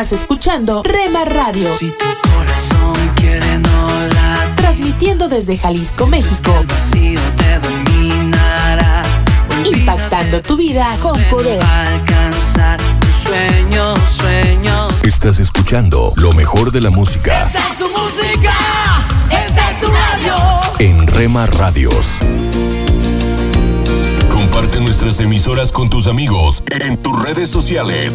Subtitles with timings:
[0.00, 1.68] Estás escuchando Rema Radio.
[1.76, 6.56] Si tu corazón quiere no la Transmitiendo desde Jalisco, México.
[6.58, 9.02] el vacío te dominará.
[9.62, 11.62] Impactando tu vida con poder.
[11.62, 12.80] Alcanzar
[13.10, 14.94] sueños, sueños.
[15.02, 18.56] Estás escuchando lo mejor de la música Esta es tu música,
[19.30, 20.34] esta es tu radio.
[20.78, 22.20] en Rema Radios.
[24.30, 28.14] Comparte nuestras emisoras con tus amigos en tus redes sociales.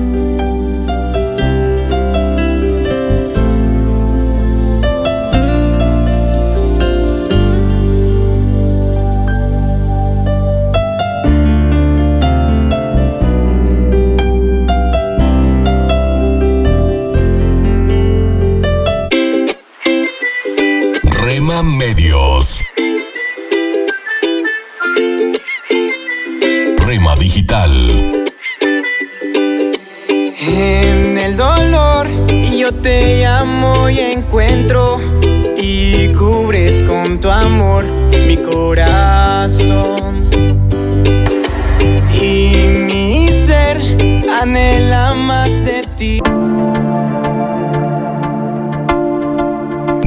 [38.51, 40.29] corazón.
[42.13, 42.51] Y
[42.91, 43.77] mi ser
[44.41, 46.21] anhela más de ti.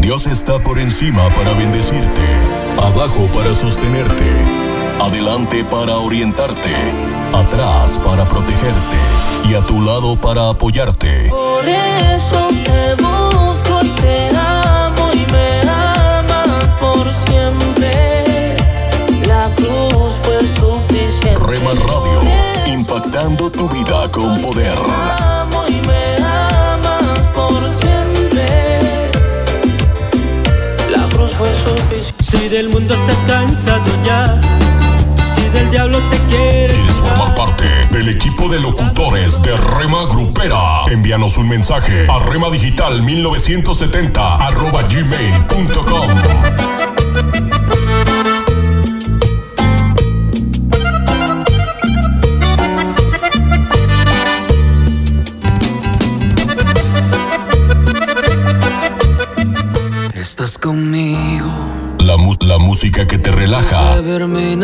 [0.00, 2.26] Dios está por encima para bendecirte,
[2.78, 4.30] abajo para sostenerte,
[5.00, 6.74] adelante para orientarte,
[7.32, 8.98] atrás para protegerte
[9.48, 11.30] y a tu lado para apoyarte.
[11.30, 14.30] Por eso te busco, te
[19.68, 21.38] La cruz fue suficiente.
[21.46, 22.20] Rema Radio,
[22.66, 24.76] impactando tu vida con poder.
[24.76, 29.10] Te amo y me amas por siempre.
[30.90, 32.24] La cruz fue suficiente.
[32.24, 34.40] Si del mundo estás cansado ya,
[35.34, 40.84] si del diablo te quieres ¿Quieres formar parte del equipo de locutores de Rema Grupera?
[40.90, 46.73] Envíanos un mensaje a remadigital 1970 arroba gmail.com.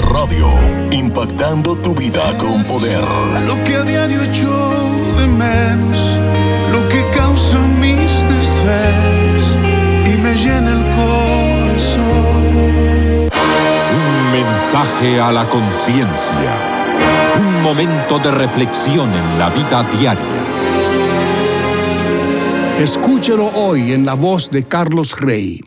[0.00, 0.48] Radio,
[0.92, 3.02] impactando tu vida con poder.
[3.46, 4.50] Lo que a diario echo
[5.18, 6.20] de menos,
[6.72, 9.56] lo que causa mis desvelos
[10.04, 12.36] y me llena el corazón
[14.32, 16.52] mensaje a la conciencia.
[17.38, 20.24] Un momento de reflexión en la vida diaria.
[22.78, 25.65] Escúchelo hoy en la voz de Carlos Rey.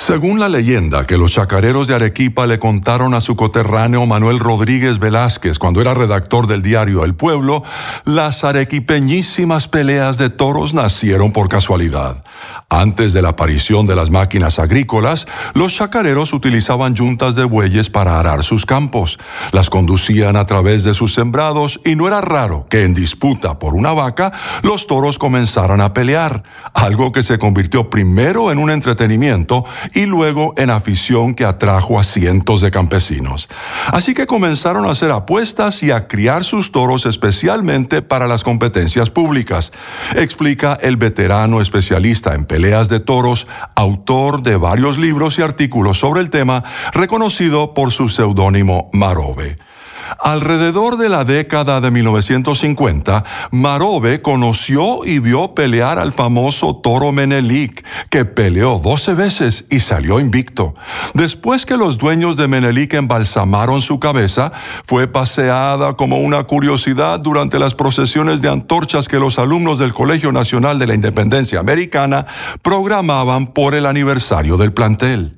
[0.00, 4.98] Según la leyenda que los chacareros de Arequipa le contaron a su coterráneo Manuel Rodríguez
[4.98, 7.62] Velázquez cuando era redactor del diario El Pueblo,
[8.06, 12.24] las arequipeñísimas peleas de toros nacieron por casualidad.
[12.70, 18.18] Antes de la aparición de las máquinas agrícolas, los chacareros utilizaban yuntas de bueyes para
[18.18, 19.18] arar sus campos.
[19.52, 23.74] Las conducían a través de sus sembrados y no era raro que en disputa por
[23.74, 24.32] una vaca
[24.62, 26.42] los toros comenzaran a pelear,
[26.72, 29.64] algo que se convirtió primero en un entretenimiento
[29.94, 33.48] y luego en afición que atrajo a cientos de campesinos.
[33.88, 39.10] Así que comenzaron a hacer apuestas y a criar sus toros especialmente para las competencias
[39.10, 39.72] públicas,
[40.14, 46.20] explica el veterano especialista en peleas de toros, autor de varios libros y artículos sobre
[46.20, 49.69] el tema, reconocido por su seudónimo Marove.
[50.18, 57.84] Alrededor de la década de 1950, Marove conoció y vio pelear al famoso toro Menelik,
[58.08, 60.74] que peleó 12 veces y salió invicto.
[61.14, 64.52] Después que los dueños de Menelik embalsamaron su cabeza,
[64.84, 70.32] fue paseada como una curiosidad durante las procesiones de antorchas que los alumnos del Colegio
[70.32, 72.26] Nacional de la Independencia Americana
[72.62, 75.34] programaban por el aniversario del plantel.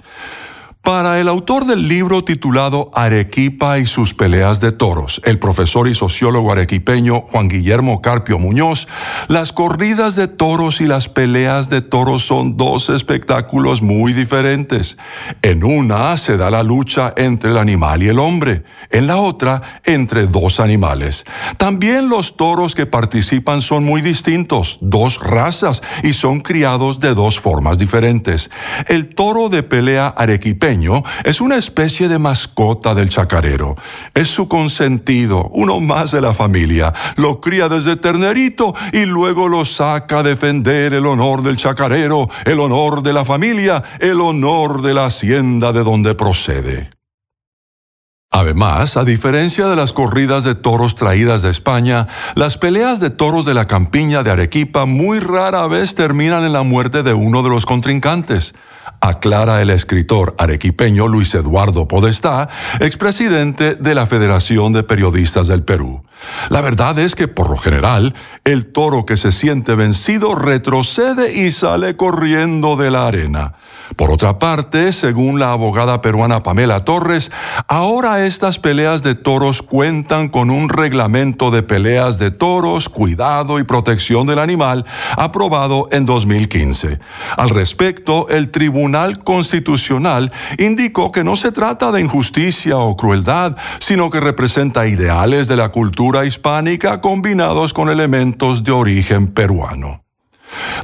[0.82, 5.94] Para el autor del libro titulado Arequipa y sus peleas de toros, el profesor y
[5.94, 8.88] sociólogo arequipeño Juan Guillermo Carpio Muñoz,
[9.29, 14.99] las corridas de toros y las peleas de toros son dos espectáculos muy diferentes.
[15.43, 19.62] En una se da la lucha entre el animal y el hombre, en la otra
[19.84, 21.25] entre dos animales.
[21.58, 27.38] También los toros que participan son muy distintos, dos razas, y son criados de dos
[27.38, 28.50] formas diferentes.
[28.88, 30.72] El toro de pelea arequipeño
[31.25, 33.77] es una especie de mascota del chacarero.
[34.15, 36.95] Es su consentido, uno más de la familia.
[37.17, 42.61] Lo cría desde ternerito y luego lo saca a defender el honor del chacarero, el
[42.61, 46.91] honor de la familia, el honor de la hacienda de donde procede.
[48.31, 53.45] Además, a diferencia de las corridas de toros traídas de España, las peleas de toros
[53.45, 57.51] de la campiña de Arequipa muy rara vez terminan en la muerte de uno de
[57.51, 58.55] los contrincantes
[59.03, 66.03] aclara el escritor arequipeño Luis Eduardo Podestá, expresidente de la Federación de Periodistas del Perú.
[66.51, 71.51] La verdad es que, por lo general, el toro que se siente vencido retrocede y
[71.51, 73.55] sale corriendo de la arena.
[73.96, 77.31] Por otra parte, según la abogada peruana Pamela Torres,
[77.69, 83.65] ahora estas peleas de toros cuentan con un reglamento de peleas de toros, cuidado y
[83.65, 84.84] protección del animal
[85.17, 86.98] aprobado en 2015.
[87.36, 94.10] Al respecto, el Tribunal Constitucional indicó que no se trata de injusticia o crueldad, sino
[94.10, 100.02] que representa ideales de la cultura hispánica combinados con elementos de origen peruano.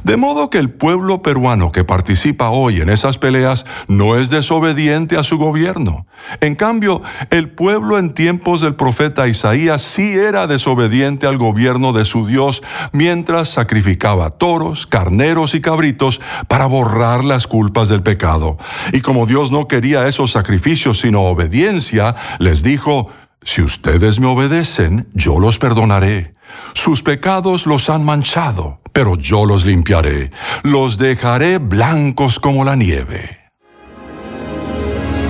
[0.03, 5.17] De modo que el pueblo peruano que participa hoy en esas peleas no es desobediente
[5.17, 6.05] a su gobierno.
[6.41, 12.05] En cambio, el pueblo en tiempos del profeta Isaías sí era desobediente al gobierno de
[12.05, 18.57] su Dios mientras sacrificaba toros, carneros y cabritos para borrar las culpas del pecado.
[18.93, 23.09] Y como Dios no quería esos sacrificios sino obediencia, les dijo,
[23.41, 26.35] si ustedes me obedecen, yo los perdonaré.
[26.73, 30.29] Sus pecados los han manchado, pero yo los limpiaré.
[30.61, 33.39] Los dejaré blancos como la nieve.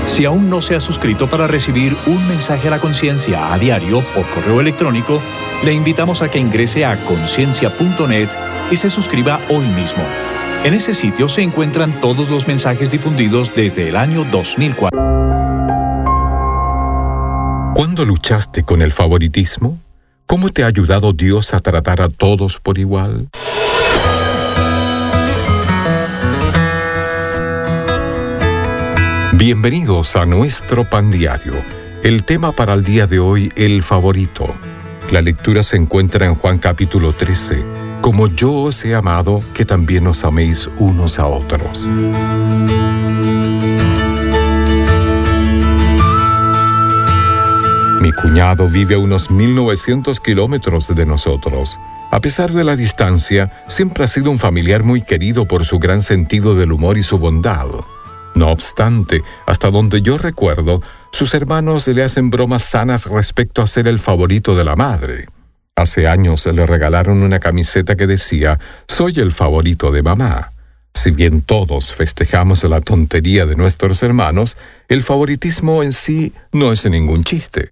[0.07, 4.03] Si aún no se ha suscrito para recibir un mensaje a la conciencia a diario
[4.15, 5.21] por correo electrónico,
[5.63, 8.29] le invitamos a que ingrese a conciencia.net
[8.71, 10.03] y se suscriba hoy mismo.
[10.63, 14.99] En ese sitio se encuentran todos los mensajes difundidos desde el año 2004.
[17.75, 19.77] ¿Cuándo luchaste con el favoritismo?
[20.25, 23.29] ¿Cómo te ha ayudado Dios a tratar a todos por igual?
[29.39, 31.53] Bienvenidos a nuestro pan diario.
[32.03, 34.53] El tema para el día de hoy, el favorito.
[35.12, 37.63] La lectura se encuentra en Juan capítulo 13.
[38.01, 41.88] Como yo os he amado, que también os améis unos a otros.
[48.01, 51.79] Mi cuñado vive a unos 1900 kilómetros de nosotros.
[52.12, 56.01] A pesar de la distancia, siempre ha sido un familiar muy querido por su gran
[56.01, 57.67] sentido del humor y su bondad.
[58.39, 60.81] No obstante, hasta donde yo recuerdo,
[61.12, 65.25] sus hermanos le hacen bromas sanas respecto a ser el favorito de la madre.
[65.75, 70.53] Hace años le regalaron una camiseta que decía, Soy el favorito de mamá.
[70.93, 74.55] Si bien todos festejamos la tontería de nuestros hermanos,
[74.88, 77.72] el favoritismo en sí no es ningún chiste.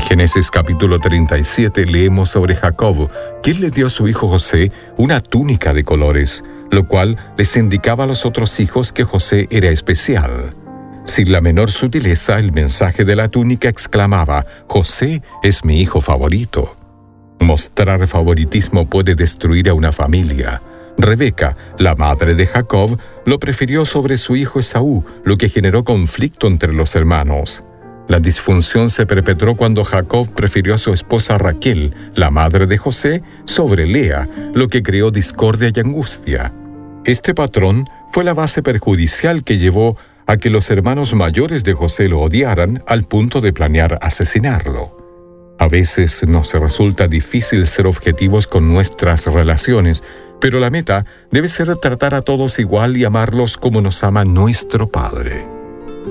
[0.00, 3.10] En Génesis capítulo 37 leemos sobre Jacob,
[3.42, 8.04] quien le dio a su hijo José una túnica de colores, lo cual les indicaba
[8.04, 10.54] a los otros hijos que José era especial.
[11.04, 16.76] Sin la menor sutileza, el mensaje de la túnica exclamaba, José es mi hijo favorito.
[17.38, 20.62] Mostrar favoritismo puede destruir a una familia.
[20.96, 26.46] Rebeca, la madre de Jacob, lo prefirió sobre su hijo Esaú, lo que generó conflicto
[26.46, 27.64] entre los hermanos.
[28.10, 33.22] La disfunción se perpetró cuando Jacob prefirió a su esposa Raquel, la madre de José,
[33.44, 36.52] sobre Lea, lo que creó discordia y angustia.
[37.04, 42.08] Este patrón fue la base perjudicial que llevó a que los hermanos mayores de José
[42.08, 45.54] lo odiaran al punto de planear asesinarlo.
[45.60, 50.02] A veces nos resulta difícil ser objetivos con nuestras relaciones,
[50.40, 54.88] pero la meta debe ser tratar a todos igual y amarlos como nos ama nuestro
[54.88, 55.59] Padre.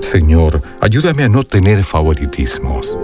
[0.01, 2.98] Señor, ayúdame a no tener favoritismos.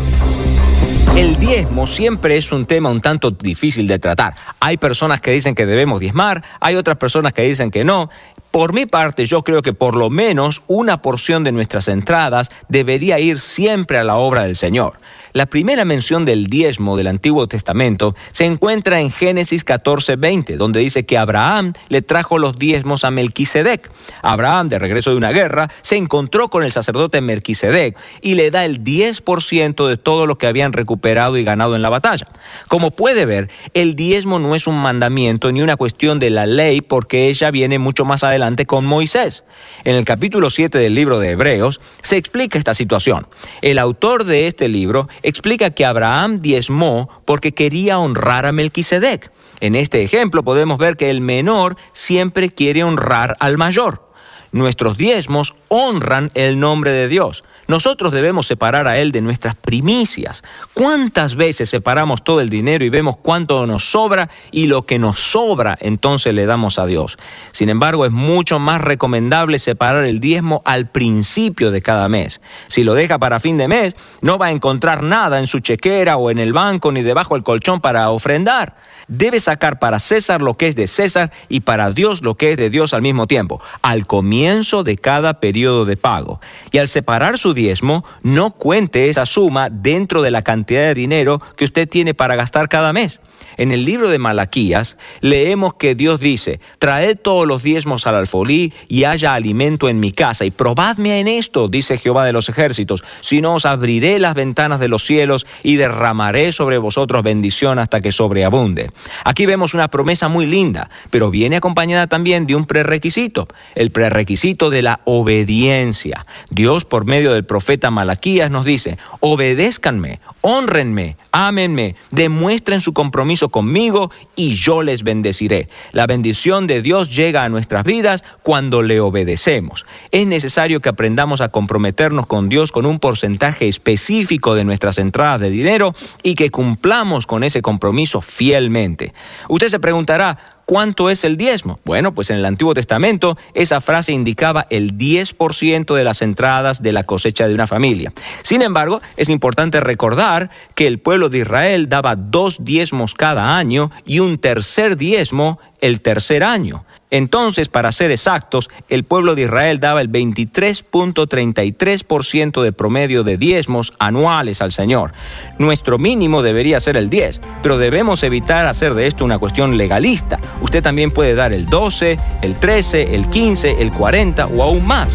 [1.17, 4.35] El diezmo siempre es un tema un tanto difícil de tratar.
[4.61, 8.09] Hay personas que dicen que debemos diezmar, hay otras personas que dicen que no.
[8.51, 13.21] Por mi parte, yo creo que por lo menos una porción de nuestras entradas debería
[13.21, 14.99] ir siempre a la obra del Señor.
[15.33, 21.07] La primera mención del diezmo del Antiguo Testamento se encuentra en Génesis 14:20, donde dice
[21.07, 23.89] que Abraham le trajo los diezmos a Melquisedec.
[24.23, 28.65] Abraham, de regreso de una guerra, se encontró con el sacerdote Melquisedec y le da
[28.65, 32.27] el 10% de todo lo que habían recuperado y ganado en la batalla.
[32.67, 36.81] Como puede ver, el diezmo no es un mandamiento ni una cuestión de la ley
[36.81, 38.25] porque ella viene mucho más
[38.67, 39.45] con Moisés.
[39.85, 43.27] En el capítulo 7 del libro de Hebreos se explica esta situación.
[43.61, 49.31] El autor de este libro explica que Abraham diezmó porque quería honrar a Melquisedec.
[49.61, 54.11] En este ejemplo podemos ver que el menor siempre quiere honrar al mayor.
[54.53, 57.43] Nuestros diezmos honran el nombre de Dios.
[57.71, 60.43] Nosotros debemos separar a Él de nuestras primicias.
[60.75, 65.21] ¿Cuántas veces separamos todo el dinero y vemos cuánto nos sobra y lo que nos
[65.21, 67.17] sobra entonces le damos a Dios?
[67.53, 72.41] Sin embargo, es mucho más recomendable separar el diezmo al principio de cada mes.
[72.67, 76.17] Si lo deja para fin de mes, no va a encontrar nada en su chequera
[76.17, 78.75] o en el banco ni debajo del colchón para ofrendar
[79.11, 82.57] debe sacar para César lo que es de César y para Dios lo que es
[82.57, 86.41] de Dios al mismo tiempo, al comienzo de cada periodo de pago.
[86.71, 91.41] Y al separar su diezmo, no cuente esa suma dentro de la cantidad de dinero
[91.57, 93.21] que usted tiene para gastar cada mes.
[93.57, 98.73] En el libro de Malaquías leemos que Dios dice, traed todos los diezmos al alfolí
[98.89, 103.03] y haya alimento en mi casa, y probadme en esto, dice Jehová de los ejércitos,
[103.21, 108.01] si no os abriré las ventanas de los cielos y derramaré sobre vosotros bendición hasta
[108.01, 108.91] que sobreabunde.
[109.25, 114.71] Aquí vemos una promesa muy linda, pero viene acompañada también de un prerequisito, el prerequisito
[114.71, 116.27] de la obediencia.
[116.51, 124.13] Dios por medio del profeta Malaquías nos dice, obedézcanme, honrenme, ámenme, demuestren su compromiso conmigo
[124.37, 125.69] y yo les bendeciré.
[125.91, 129.85] La bendición de Dios llega a nuestras vidas cuando le obedecemos.
[130.13, 135.41] Es necesario que aprendamos a comprometernos con Dios con un porcentaje específico de nuestras entradas
[135.41, 135.93] de dinero
[136.23, 139.13] y que cumplamos con ese compromiso fielmente.
[139.49, 140.39] Usted se preguntará,
[140.71, 141.81] ¿Cuánto es el diezmo?
[141.85, 146.93] Bueno, pues en el Antiguo Testamento esa frase indicaba el 10% de las entradas de
[146.93, 148.13] la cosecha de una familia.
[148.45, 153.91] Sin embargo, es importante recordar que el pueblo de Israel daba dos diezmos cada año
[154.07, 156.85] y un tercer diezmo el tercer año.
[157.11, 163.93] Entonces, para ser exactos, el pueblo de Israel daba el 23.33% de promedio de diezmos
[163.99, 165.13] anuales al Señor.
[165.59, 170.39] Nuestro mínimo debería ser el 10, pero debemos evitar hacer de esto una cuestión legalista.
[170.61, 175.09] Usted también puede dar el 12, el 13, el 15, el 40 o aún más.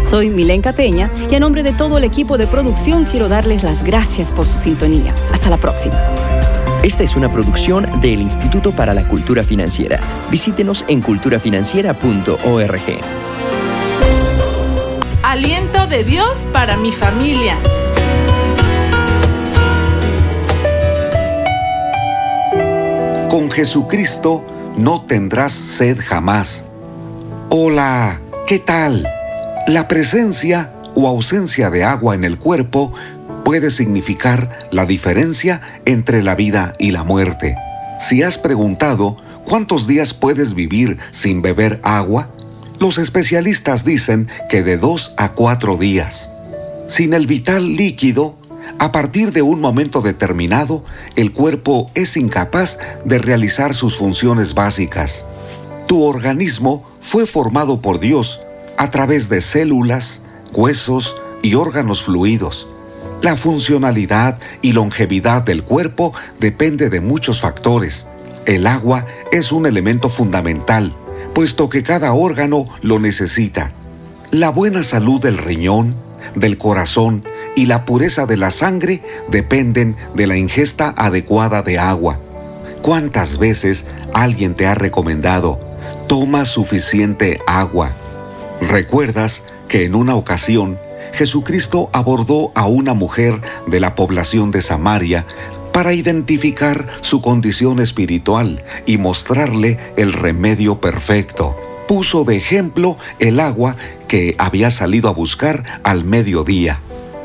[0.08, 3.82] Soy Milenka Peña y a nombre de todo el equipo de producción quiero darles las
[3.82, 5.12] gracias por su sintonía.
[5.32, 6.00] Hasta la próxima.
[6.84, 9.98] Esta es una producción del Instituto para la Cultura Financiera.
[10.30, 13.00] Visítenos en culturafinanciera.org.
[15.24, 17.56] Aliento de Dios para mi familia.
[23.32, 24.44] Con Jesucristo
[24.76, 26.64] no tendrás sed jamás.
[27.48, 29.08] Hola, ¿qué tal?
[29.66, 32.92] La presencia o ausencia de agua en el cuerpo
[33.42, 37.56] puede significar la diferencia entre la vida y la muerte.
[37.98, 39.16] Si has preguntado
[39.46, 42.28] cuántos días puedes vivir sin beber agua,
[42.80, 46.28] los especialistas dicen que de dos a cuatro días.
[46.86, 48.36] Sin el vital líquido,
[48.82, 55.24] a partir de un momento determinado, el cuerpo es incapaz de realizar sus funciones básicas.
[55.86, 58.40] Tu organismo fue formado por Dios
[58.76, 62.66] a través de células, huesos y órganos fluidos.
[63.20, 68.08] La funcionalidad y longevidad del cuerpo depende de muchos factores.
[68.46, 70.92] El agua es un elemento fundamental,
[71.36, 73.70] puesto que cada órgano lo necesita.
[74.32, 75.94] La buena salud del riñón,
[76.34, 77.22] del corazón
[77.54, 82.18] y la pureza de la sangre dependen de la ingesta adecuada de agua.
[82.82, 85.60] ¿Cuántas veces alguien te ha recomendado,
[86.08, 87.92] toma suficiente agua?
[88.60, 90.78] ¿Recuerdas que en una ocasión
[91.12, 95.26] Jesucristo abordó a una mujer de la población de Samaria
[95.72, 101.56] para identificar su condición espiritual y mostrarle el remedio perfecto?
[101.86, 103.76] Puso de ejemplo el agua
[104.08, 106.80] que había salido a buscar al mediodía.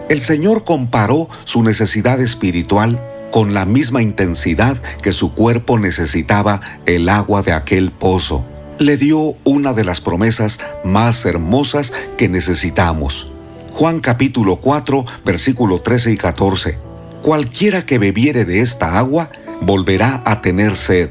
[0.10, 7.10] El Señor comparó su necesidad espiritual con la misma intensidad que su cuerpo necesitaba el
[7.10, 8.46] agua de aquel pozo.
[8.80, 13.30] Le dio una de las promesas más hermosas que necesitamos.
[13.74, 16.78] Juan capítulo 4, versículo 13 y 14.
[17.22, 21.10] Cualquiera que bebiere de esta agua volverá a tener sed,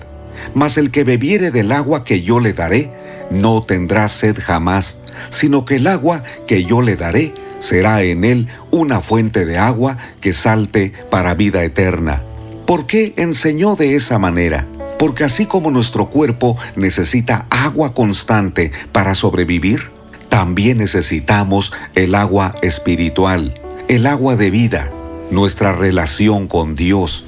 [0.54, 2.90] mas el que bebiere del agua que yo le daré
[3.30, 4.96] no tendrá sed jamás,
[5.28, 9.98] sino que el agua que yo le daré será en él una fuente de agua
[10.20, 12.22] que salte para vida eterna.
[12.66, 14.66] ¿Por qué enseñó de esa manera?
[14.98, 19.90] Porque así como nuestro cuerpo necesita agua constante para sobrevivir,
[20.28, 24.90] también necesitamos el agua espiritual, el agua de vida,
[25.30, 27.24] nuestra relación con Dios.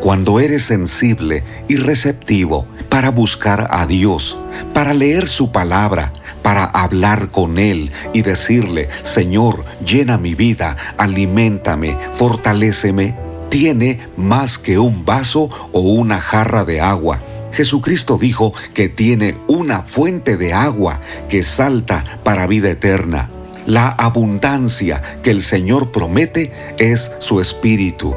[0.00, 4.38] Cuando eres sensible y receptivo para buscar a Dios,
[4.72, 11.96] para leer su palabra, para hablar con Él y decirle, Señor, llena mi vida, aliméntame,
[12.12, 13.14] fortaléceme,
[13.50, 17.20] tiene más que un vaso o una jarra de agua.
[17.52, 23.30] Jesucristo dijo que tiene una fuente de agua que salta para vida eterna.
[23.66, 28.14] La abundancia que el Señor promete es su espíritu.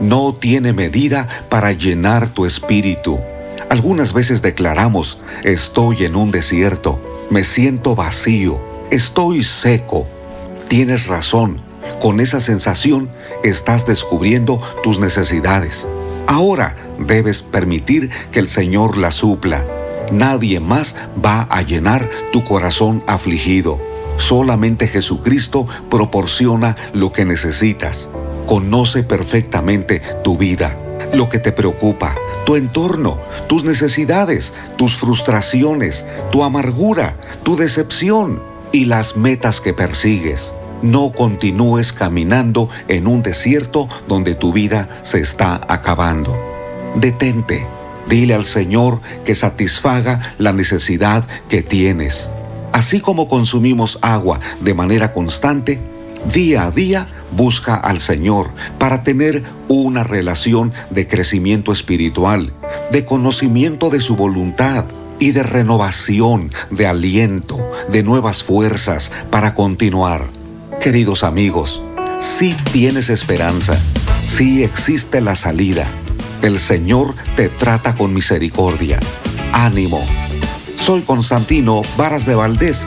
[0.00, 3.20] No tiene medida para llenar tu espíritu.
[3.70, 8.58] Algunas veces declaramos, estoy en un desierto, me siento vacío,
[8.90, 10.06] estoy seco.
[10.68, 11.60] Tienes razón,
[12.00, 13.10] con esa sensación
[13.44, 15.86] estás descubriendo tus necesidades.
[16.26, 19.66] Ahora debes permitir que el Señor la supla.
[20.12, 23.78] Nadie más va a llenar tu corazón afligido.
[24.16, 28.08] Solamente Jesucristo proporciona lo que necesitas.
[28.46, 30.76] Conoce perfectamente tu vida,
[31.12, 38.84] lo que te preocupa, tu entorno, tus necesidades, tus frustraciones, tu amargura, tu decepción y
[38.86, 40.52] las metas que persigues.
[40.82, 46.36] No continúes caminando en un desierto donde tu vida se está acabando.
[46.94, 47.66] Detente,
[48.08, 52.28] dile al Señor que satisfaga la necesidad que tienes.
[52.72, 55.80] Así como consumimos agua de manera constante,
[56.32, 62.52] día a día busca al Señor para tener una relación de crecimiento espiritual,
[62.90, 64.84] de conocimiento de su voluntad
[65.18, 67.58] y de renovación, de aliento,
[67.90, 70.28] de nuevas fuerzas para continuar.
[70.80, 71.82] Queridos amigos,
[72.20, 73.78] si tienes esperanza,
[74.24, 75.86] si existe la salida.
[76.42, 79.00] El Señor te trata con misericordia.
[79.52, 80.04] Ánimo.
[80.76, 82.86] Soy Constantino Varas de Valdés.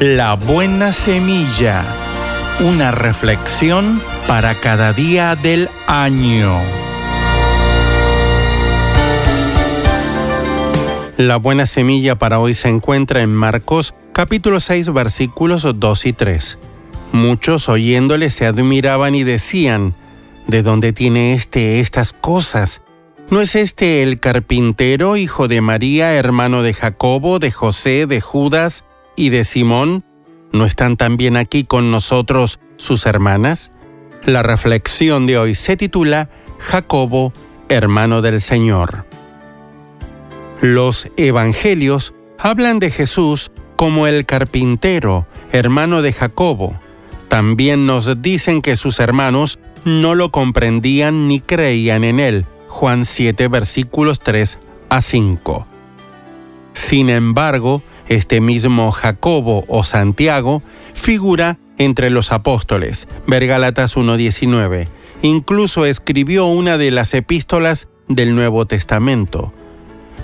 [0.00, 1.82] La Buena Semilla,
[2.60, 6.60] una reflexión para cada día del año.
[11.16, 16.58] La buena semilla para hoy se encuentra en Marcos capítulo 6 versículos 2 y 3.
[17.12, 19.94] Muchos oyéndole se admiraban y decían,
[20.46, 22.82] ¿de dónde tiene éste estas cosas?
[23.30, 28.84] ¿No es este el carpintero, hijo de María, hermano de Jacobo, de José, de Judas
[29.16, 30.04] y de Simón?
[30.52, 33.72] ¿No están también aquí con nosotros sus hermanas?
[34.24, 37.32] La reflexión de hoy se titula Jacobo,
[37.68, 39.06] hermano del Señor.
[40.60, 46.78] Los evangelios hablan de Jesús como el carpintero, hermano de Jacobo.
[47.28, 53.48] También nos dicen que sus hermanos no lo comprendían ni creían en él Juan 7
[53.48, 54.58] versículos 3
[54.90, 55.66] a 5.
[56.74, 60.62] Sin embargo, este mismo Jacobo o Santiago
[60.94, 64.88] figura entre los apóstoles, ver Galatas 1.19.
[65.22, 69.52] Incluso escribió una de las epístolas del Nuevo Testamento.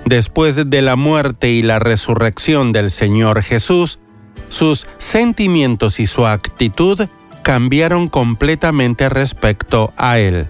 [0.05, 3.99] Después de la muerte y la resurrección del Señor Jesús,
[4.49, 7.01] sus sentimientos y su actitud
[7.43, 10.49] cambiaron completamente respecto a Él.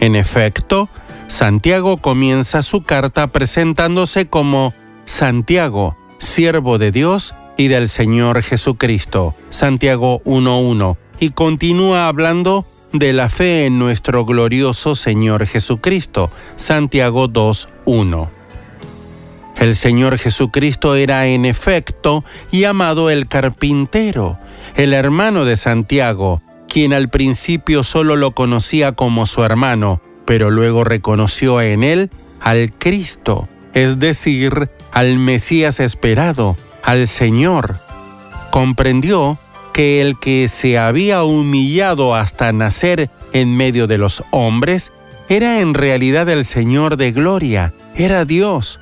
[0.00, 0.88] En efecto,
[1.28, 4.74] Santiago comienza su carta presentándose como
[5.06, 13.28] Santiago, siervo de Dios y del Señor Jesucristo, Santiago 1.1, y continúa hablando de la
[13.28, 18.28] fe en nuestro glorioso Señor Jesucristo, Santiago 2.1.
[19.58, 24.38] El Señor Jesucristo era en efecto llamado el carpintero,
[24.76, 30.84] el hermano de Santiago, quien al principio solo lo conocía como su hermano, pero luego
[30.84, 37.76] reconoció en él al Cristo, es decir, al Mesías esperado, al Señor.
[38.50, 39.38] Comprendió
[39.74, 44.92] que el que se había humillado hasta nacer en medio de los hombres
[45.28, 48.80] era en realidad el Señor de gloria, era Dios.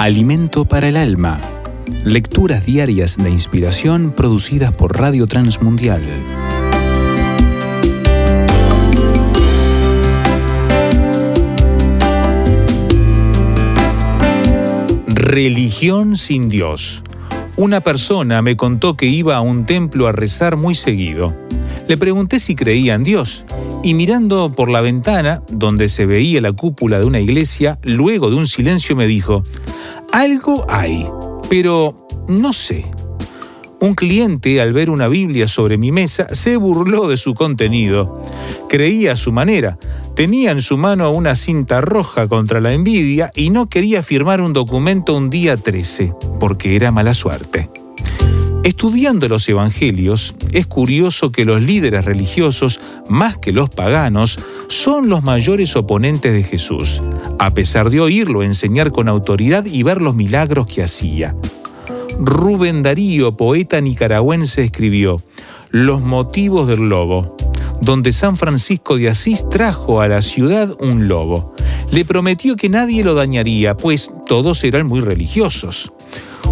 [0.00, 1.38] Alimento para el alma.
[2.06, 6.00] Lecturas diarias de inspiración producidas por Radio Transmundial.
[15.06, 17.02] Religión sin Dios.
[17.58, 21.36] Una persona me contó que iba a un templo a rezar muy seguido.
[21.88, 23.44] Le pregunté si creía en Dios
[23.84, 28.36] y mirando por la ventana, donde se veía la cúpula de una iglesia, luego de
[28.36, 29.44] un silencio me dijo,
[30.12, 31.06] algo hay,
[31.48, 32.86] pero no sé.
[33.80, 38.22] Un cliente, al ver una Biblia sobre mi mesa, se burló de su contenido.
[38.68, 39.78] Creía a su manera.
[40.14, 44.52] Tenía en su mano una cinta roja contra la envidia y no quería firmar un
[44.52, 47.70] documento un día 13, porque era mala suerte.
[48.62, 55.22] Estudiando los evangelios, es curioso que los líderes religiosos, más que los paganos, son los
[55.22, 57.00] mayores oponentes de Jesús,
[57.38, 61.34] a pesar de oírlo enseñar con autoridad y ver los milagros que hacía.
[62.18, 65.22] Rubén Darío, poeta nicaragüense, escribió
[65.70, 67.36] Los motivos del lobo,
[67.80, 71.54] donde San Francisco de Asís trajo a la ciudad un lobo.
[71.92, 75.92] Le prometió que nadie lo dañaría, pues todos eran muy religiosos.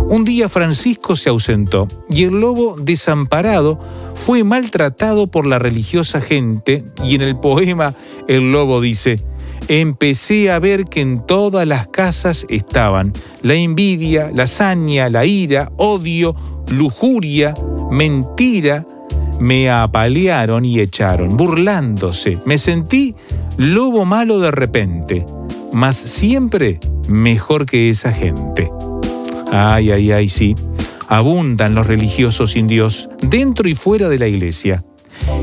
[0.07, 3.79] Un día Francisco se ausentó y el lobo, desamparado,
[4.15, 7.95] fue maltratado por la religiosa gente y en el poema
[8.27, 9.21] el lobo dice,
[9.69, 15.71] empecé a ver que en todas las casas estaban la envidia, la saña, la ira,
[15.77, 16.35] odio,
[16.71, 17.55] lujuria,
[17.91, 18.87] mentira.
[19.39, 22.39] Me apalearon y echaron, burlándose.
[22.45, 23.15] Me sentí
[23.57, 25.25] lobo malo de repente,
[25.73, 28.69] mas siempre mejor que esa gente.
[29.51, 30.55] Ay, ay, ay, sí.
[31.09, 34.85] Abundan los religiosos sin Dios, dentro y fuera de la iglesia.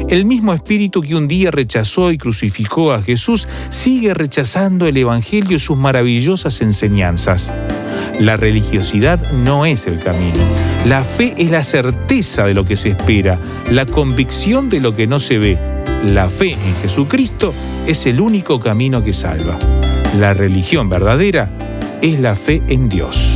[0.09, 5.57] El mismo espíritu que un día rechazó y crucificó a Jesús sigue rechazando el Evangelio
[5.57, 7.51] y sus maravillosas enseñanzas.
[8.19, 10.37] La religiosidad no es el camino.
[10.85, 13.39] La fe es la certeza de lo que se espera,
[13.71, 15.57] la convicción de lo que no se ve.
[16.05, 17.53] La fe en Jesucristo
[17.87, 19.57] es el único camino que salva.
[20.19, 21.49] La religión verdadera
[22.01, 23.34] es la fe en Dios.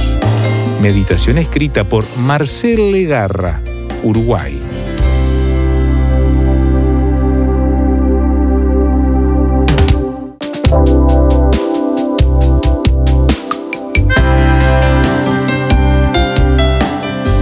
[0.82, 3.62] Meditación escrita por Marcel Legarra,
[4.02, 4.58] Uruguay.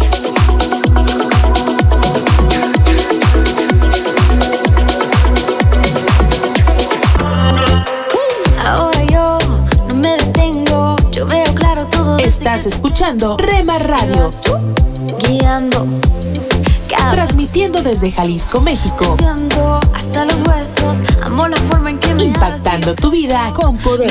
[12.24, 14.28] Estás escuchando Rema Radio.
[15.26, 15.86] Guiando.
[17.10, 19.16] Transmitiendo desde Jalisco, México.
[19.94, 20.98] Hasta los huesos.
[21.22, 24.10] Amo la forma en que me Impactando tu vida con poder.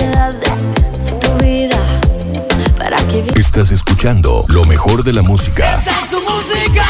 [1.20, 1.78] tu vida
[2.78, 6.86] para que Estás escuchando lo mejor de la música Esta es tu música,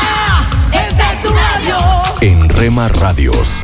[0.73, 1.77] esta es tu radio.
[2.21, 3.63] en Rema Radios.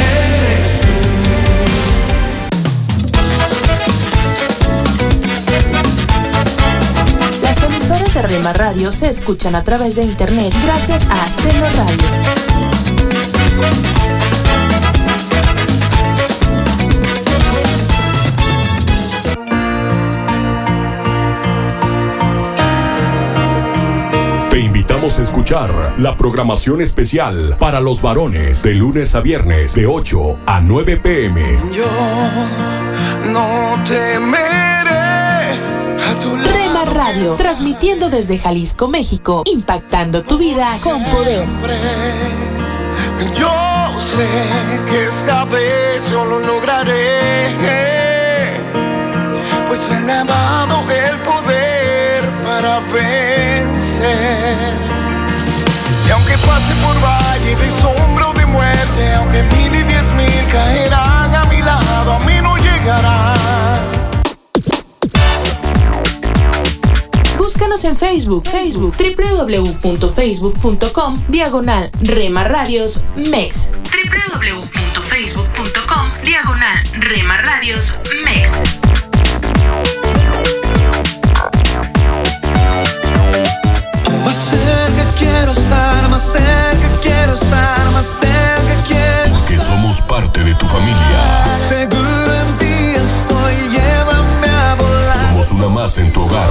[7.51, 12.07] Las emisoras de Rema Radio se escuchan a través de internet gracias a Seno Radio.
[24.49, 29.87] Te invitamos a escuchar la programación especial para los varones de lunes a viernes de
[29.87, 31.59] 8 a 9 pm.
[31.75, 31.83] Yo
[33.29, 34.80] no temeré
[37.03, 41.47] Radio, transmitiendo desde Jalisco, México, impactando tu vida con poder.
[43.35, 44.27] Yo sé
[44.87, 47.55] que esta vez yo lo lograré.
[49.67, 54.77] Pues he dado el poder para vencer.
[56.05, 61.33] Y aunque pase por valle de sombra de muerte, aunque mil y diez mil caerán
[61.33, 63.60] a mi lado, a mí no llegarán.
[67.61, 73.73] Búscanos en Facebook, Facebook, www.facebook.com, diagonal Rema Radios MEX.
[73.83, 78.49] www.facebook.com, diagonal Rema Radios MEX.
[84.25, 90.55] Más cerca quiero estar, más cerca quiero estar, más cerca quiero Que somos parte de
[90.55, 91.45] tu familia.
[91.69, 95.27] Seguro en ti estoy, llévame a volar.
[95.27, 96.49] Somos una más en tu hogar.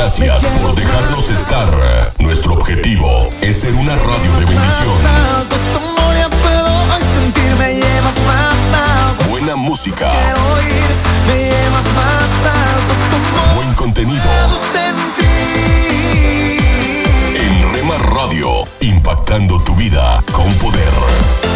[0.00, 1.68] Gracias por dejarnos estar.
[2.20, 4.96] Nuestro objetivo es ser una radio de bendición.
[9.28, 10.10] Buena música,
[13.54, 14.24] buen contenido.
[17.34, 21.49] En Rema Radio, impactando tu vida con poder.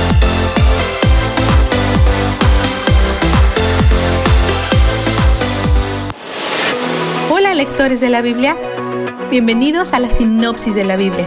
[7.55, 8.57] Lectores de la Biblia,
[9.31, 11.25] bienvenidos a la sinopsis de la Biblia.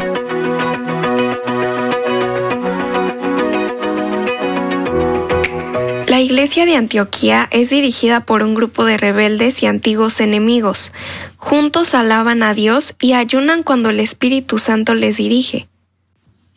[6.05, 10.91] La iglesia de Antioquía es dirigida por un grupo de rebeldes y antiguos enemigos.
[11.37, 15.69] Juntos alaban a Dios y ayunan cuando el Espíritu Santo les dirige.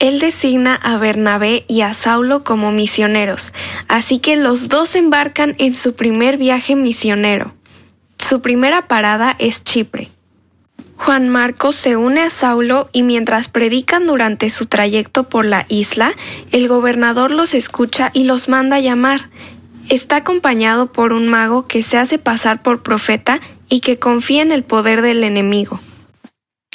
[0.01, 3.53] Él designa a Bernabé y a Saulo como misioneros,
[3.87, 7.55] así que los dos embarcan en su primer viaje misionero.
[8.31, 10.09] Su primera parada es Chipre.
[10.95, 16.13] Juan Marcos se une a Saulo y mientras predican durante su trayecto por la isla,
[16.53, 19.31] el gobernador los escucha y los manda a llamar.
[19.89, 24.53] Está acompañado por un mago que se hace pasar por profeta y que confía en
[24.53, 25.81] el poder del enemigo.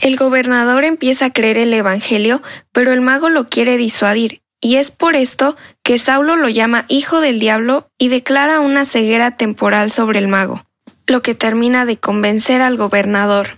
[0.01, 2.41] El gobernador empieza a creer el Evangelio,
[2.73, 7.21] pero el mago lo quiere disuadir, y es por esto que Saulo lo llama hijo
[7.21, 10.65] del diablo y declara una ceguera temporal sobre el mago,
[11.07, 13.57] lo que termina de convencer al gobernador.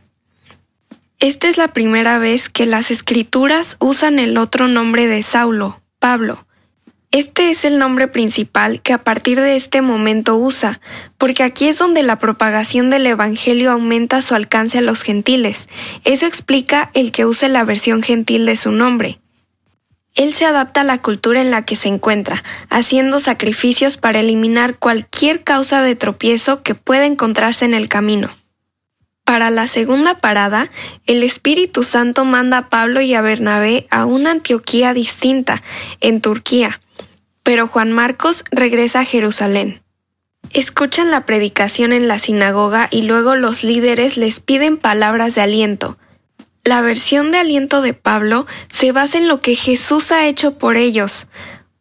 [1.19, 6.45] Esta es la primera vez que las escrituras usan el otro nombre de Saulo, Pablo.
[7.11, 10.81] Este es el nombre principal que a partir de este momento usa,
[11.17, 15.69] porque aquí es donde la propagación del Evangelio aumenta su alcance a los gentiles.
[16.03, 19.19] Eso explica el que use la versión gentil de su nombre.
[20.17, 24.77] Él se adapta a la cultura en la que se encuentra, haciendo sacrificios para eliminar
[24.77, 28.31] cualquier causa de tropiezo que pueda encontrarse en el camino.
[29.23, 30.71] Para la segunda parada,
[31.05, 35.61] el Espíritu Santo manda a Pablo y a Bernabé a una Antioquía distinta,
[36.01, 36.81] en Turquía,
[37.43, 39.83] pero Juan Marcos regresa a Jerusalén.
[40.51, 45.97] Escuchan la predicación en la sinagoga y luego los líderes les piden palabras de aliento.
[46.67, 50.75] La versión de aliento de Pablo se basa en lo que Jesús ha hecho por
[50.75, 51.27] ellos.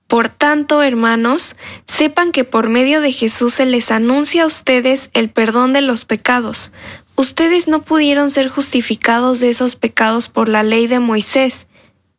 [0.07, 1.57] Por tanto, hermanos,
[1.89, 6.05] sepan que por medio de Jesús se les anuncia a ustedes el perdón de los
[6.05, 6.71] pecados.
[7.17, 11.67] Ustedes no pudieron ser justificados de esos pecados por la ley de Moisés,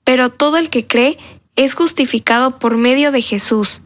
[0.03, 1.18] pero todo el que cree
[1.55, 3.82] es justificado por medio de Jesús.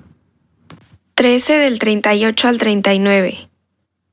[1.14, 3.51] 13 del 38 al 39.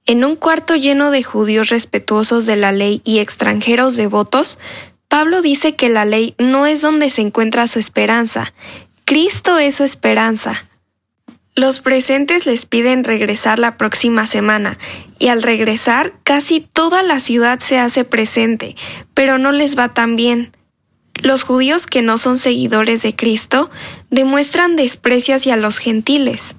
[0.09, 4.59] En un cuarto lleno de judíos respetuosos de la ley y extranjeros devotos,
[5.07, 8.55] Pablo dice que la ley no es donde se encuentra su esperanza,
[9.05, 10.67] Cristo es su esperanza.
[11.55, 14.79] Los presentes les piden regresar la próxima semana
[15.19, 18.77] y al regresar casi toda la ciudad se hace presente,
[19.13, 20.57] pero no les va tan bien.
[21.23, 23.71] Los judíos que no son seguidores de Cristo
[24.09, 26.57] demuestran desprecio hacia los gentiles.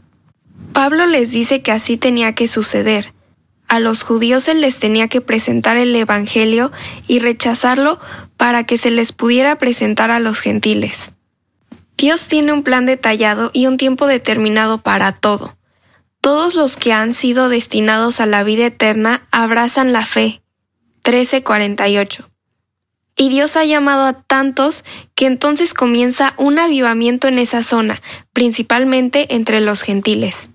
[0.72, 3.12] Pablo les dice que así tenía que suceder.
[3.70, 6.72] A los judíos se les tenía que presentar el Evangelio
[7.08, 8.00] y rechazarlo
[8.36, 11.14] para que se les pudiera presentar a los gentiles.
[11.96, 15.56] Dios tiene un plan detallado y un tiempo determinado para todo.
[16.20, 20.42] Todos los que han sido destinados a la vida eterna abrazan la fe.
[21.06, 22.28] 1348.
[23.16, 28.02] Y Dios ha llamado a tantos que entonces comienza un avivamiento en esa zona,
[28.34, 30.50] principalmente entre los gentiles.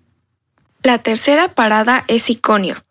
[0.83, 2.84] La tercera parada es Iconio.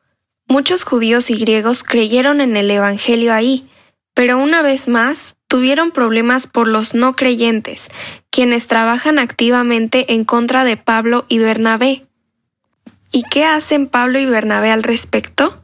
[0.47, 3.67] Muchos judíos y griegos creyeron en el Evangelio ahí,
[4.13, 7.89] pero una vez más tuvieron problemas por los no creyentes,
[8.29, 12.05] quienes trabajan activamente en contra de Pablo y Bernabé.
[13.11, 15.61] ¿Y qué hacen Pablo y Bernabé al respecto?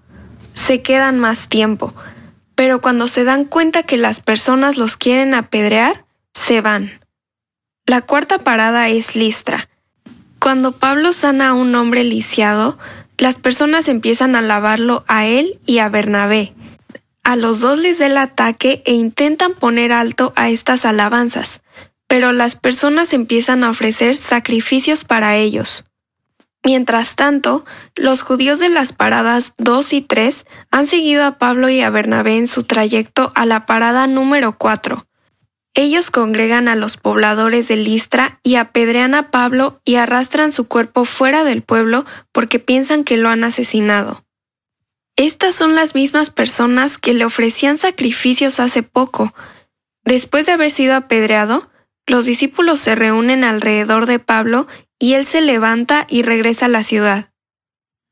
[0.54, 1.94] Se quedan más tiempo,
[2.56, 7.00] pero cuando se dan cuenta que las personas los quieren apedrear, se van.
[7.86, 9.68] La cuarta parada es Listra.
[10.40, 12.78] Cuando Pablo sana a un hombre lisiado,
[13.20, 16.54] las personas empiezan a alabarlo a él y a Bernabé.
[17.24, 21.62] A los dos les da el ataque e intentan poner alto a estas alabanzas,
[22.08, 25.86] pero las personas empiezan a ofrecer sacrificios para ellos.
[26.64, 27.66] Mientras tanto,
[27.96, 32.38] los judíos de las paradas 2 y 3 han seguido a Pablo y a Bernabé
[32.38, 35.06] en su trayecto a la parada número 4,
[35.76, 41.06] ellos congregan a los pobladores de Listra y apedrean a Pablo y arrastran su cuerpo
[41.06, 44.26] fuera del pueblo porque piensan que lo han asesinado.
[45.16, 49.34] Estas son las mismas personas que le ofrecían sacrificios hace poco.
[50.04, 51.70] Después de haber sido apedreado,
[52.08, 54.68] los discípulos se reúnen alrededor de Pablo
[54.98, 57.32] y él se levanta y regresa a la ciudad.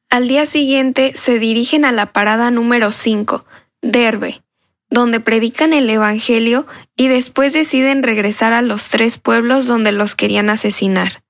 [0.10, 3.46] Al día siguiente se dirigen a la parada número 5,
[3.82, 4.44] Derbe
[4.90, 6.66] donde predican el Evangelio
[6.96, 11.24] y después deciden regresar a los tres pueblos donde los querían asesinar.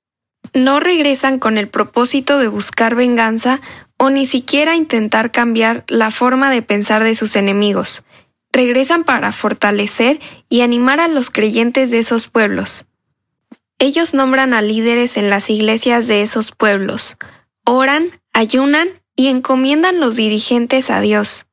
[0.53, 3.61] No regresan con el propósito de buscar venganza
[3.97, 8.05] o ni siquiera intentar cambiar la forma de pensar de sus enemigos.
[8.51, 12.85] Regresan para fortalecer y animar a los creyentes de esos pueblos.
[13.79, 17.17] Ellos nombran a líderes en las iglesias de esos pueblos,
[17.65, 21.46] oran, ayunan y encomiendan los dirigentes a Dios.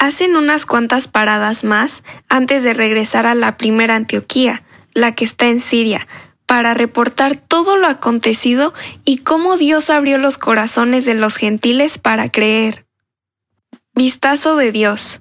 [0.00, 5.48] Hacen unas cuantas paradas más antes de regresar a la primera Antioquía, la que está
[5.48, 6.08] en Siria,
[6.46, 8.72] para reportar todo lo acontecido
[9.04, 12.86] y cómo Dios abrió los corazones de los gentiles para creer.
[13.94, 15.20] Vistazo de Dios.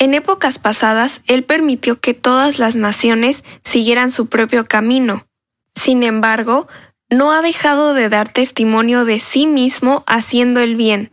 [0.00, 5.28] En épocas pasadas, Él permitió que todas las naciones siguieran su propio camino.
[5.76, 6.66] Sin embargo,
[7.10, 11.10] no ha dejado de dar testimonio de sí mismo haciendo el bien,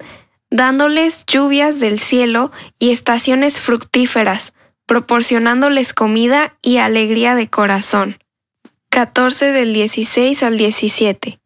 [0.50, 4.54] dándoles lluvias del cielo y estaciones fructíferas,
[4.86, 8.18] proporcionándoles comida y alegría de corazón.
[8.90, 11.40] 14 del 16 al 17.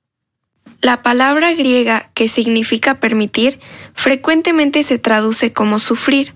[0.82, 3.60] La palabra griega que significa permitir
[3.94, 6.36] frecuentemente se traduce como sufrir.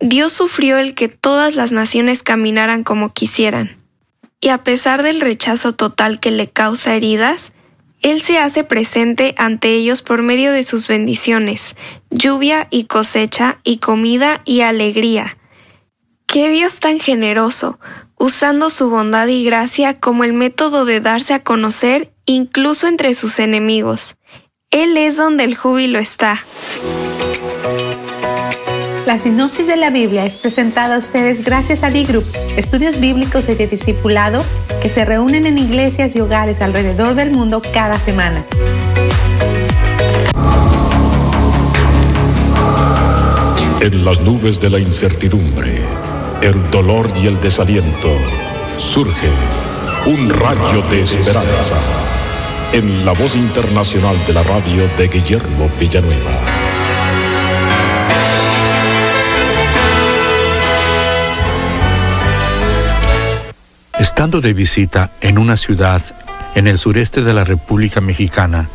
[0.00, 3.78] Dios sufrió el que todas las naciones caminaran como quisieran.
[4.40, 7.52] Y a pesar del rechazo total que le causa heridas,
[8.02, 11.74] él se hace presente ante ellos por medio de sus bendiciones,
[12.10, 15.36] lluvia y cosecha y comida y alegría.
[16.26, 17.78] ¡Qué Dios tan generoso!
[18.18, 23.38] usando su bondad y gracia como el método de darse a conocer incluso entre sus
[23.38, 24.16] enemigos.
[24.70, 26.44] Él es donde el júbilo está.
[29.08, 32.26] La sinopsis de la Biblia es presentada a ustedes gracias a B-Group,
[32.58, 34.44] estudios bíblicos y de discipulado
[34.82, 38.44] que se reúnen en iglesias y hogares alrededor del mundo cada semana.
[43.80, 45.80] En las nubes de la incertidumbre,
[46.42, 48.10] el dolor y el desaliento,
[48.78, 49.30] surge
[50.04, 51.76] un rayo de esperanza
[52.74, 56.67] en la voz internacional de la radio de Guillermo Villanueva.
[63.98, 66.00] Estando de visita en una ciudad
[66.54, 68.68] en el sureste de la República Mexicana,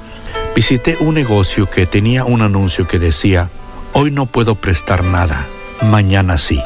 [0.54, 3.50] visité un negocio que tenía un anuncio que decía,
[3.94, 5.48] hoy no puedo prestar nada,
[5.82, 6.62] mañana sí.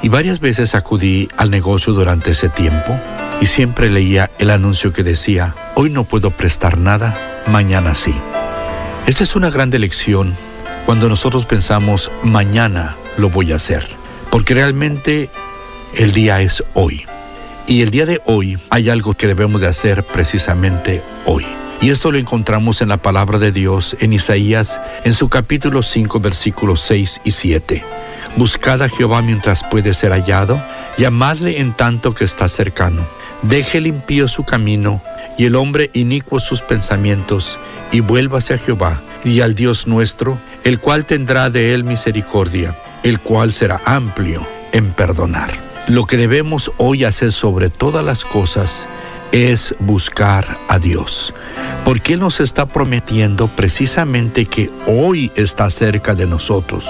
[0.00, 2.98] Y varias veces acudí al negocio durante ese tiempo
[3.42, 7.14] y siempre leía el anuncio que decía, hoy no puedo prestar nada,
[7.48, 8.14] mañana sí.
[9.06, 10.34] Esta es una gran lección
[10.86, 13.86] cuando nosotros pensamos mañana lo voy a hacer,
[14.30, 15.28] porque realmente
[15.94, 17.04] el día es hoy.
[17.70, 21.46] Y el día de hoy hay algo que debemos de hacer precisamente hoy.
[21.80, 26.18] Y esto lo encontramos en la palabra de Dios en Isaías en su capítulo 5
[26.18, 27.84] versículos 6 y 7.
[28.34, 30.60] Buscad a Jehová mientras puede ser hallado,
[30.98, 33.06] llamadle en tanto que está cercano.
[33.42, 35.00] Deje limpio su camino
[35.38, 37.56] y el hombre inicuo sus pensamientos,
[37.92, 43.20] y vuélvase a Jehová y al Dios nuestro, el cual tendrá de él misericordia, el
[43.20, 45.69] cual será amplio en perdonar.
[45.90, 48.86] Lo que debemos hoy hacer sobre todas las cosas
[49.32, 51.34] es buscar a Dios,
[51.84, 56.88] porque Él nos está prometiendo precisamente que hoy está cerca de nosotros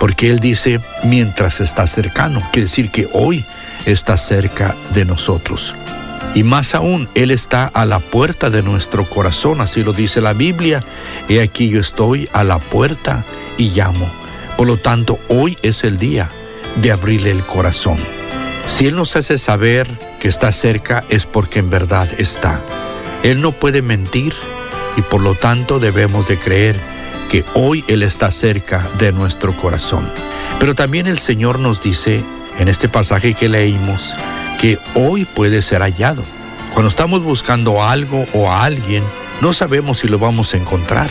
[0.00, 3.44] porque Él dice mientras está cercano, quiere decir que hoy
[3.84, 5.74] está cerca de nosotros.
[6.34, 10.32] Y más aún, Él está a la puerta de nuestro corazón, así lo dice la
[10.32, 10.82] Biblia.
[11.28, 13.24] He aquí yo estoy a la puerta
[13.58, 14.08] y llamo.
[14.56, 16.30] Por lo tanto, hoy es el día
[16.76, 17.98] de abrirle el corazón.
[18.70, 19.90] Si Él nos hace saber
[20.20, 22.60] que está cerca es porque en verdad está.
[23.22, 24.32] Él no puede mentir
[24.96, 26.80] y por lo tanto debemos de creer
[27.30, 30.08] que hoy Él está cerca de nuestro corazón.
[30.60, 32.24] Pero también el Señor nos dice
[32.58, 34.14] en este pasaje que leímos
[34.60, 36.22] que hoy puede ser hallado.
[36.72, 39.02] Cuando estamos buscando algo o a alguien,
[39.42, 41.10] no sabemos si lo vamos a encontrar.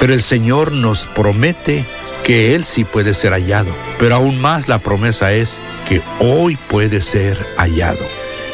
[0.00, 1.86] Pero el Señor nos promete
[2.24, 3.74] que Él sí puede ser hallado.
[3.98, 8.04] Pero aún más la promesa es que hoy puede ser hallado.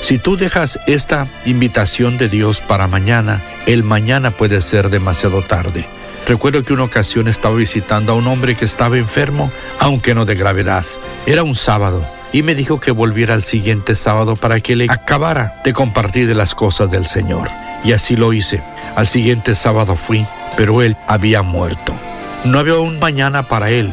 [0.01, 5.87] Si tú dejas esta invitación de Dios para mañana, el mañana puede ser demasiado tarde.
[6.27, 10.35] Recuerdo que una ocasión estaba visitando a un hombre que estaba enfermo, aunque no de
[10.35, 10.85] gravedad.
[11.27, 15.61] Era un sábado y me dijo que volviera al siguiente sábado para que le acabara
[15.65, 17.49] de compartir de las cosas del Señor.
[17.85, 18.63] Y así lo hice.
[18.97, 21.95] Al siguiente sábado fui, pero él había muerto.
[22.45, 23.93] No había un mañana para él.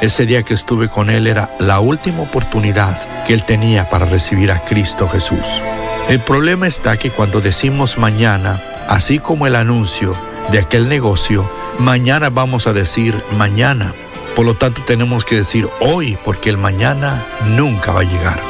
[0.00, 4.52] Ese día que estuve con él era la última oportunidad que él tenía para recibir
[4.52, 5.62] a Cristo Jesús.
[6.08, 10.12] El problema está que cuando decimos mañana, así como el anuncio
[10.50, 13.92] de aquel negocio, Mañana vamos a decir mañana.
[14.36, 17.26] Por lo tanto tenemos que decir hoy porque el mañana
[17.56, 18.40] nunca va a llegar.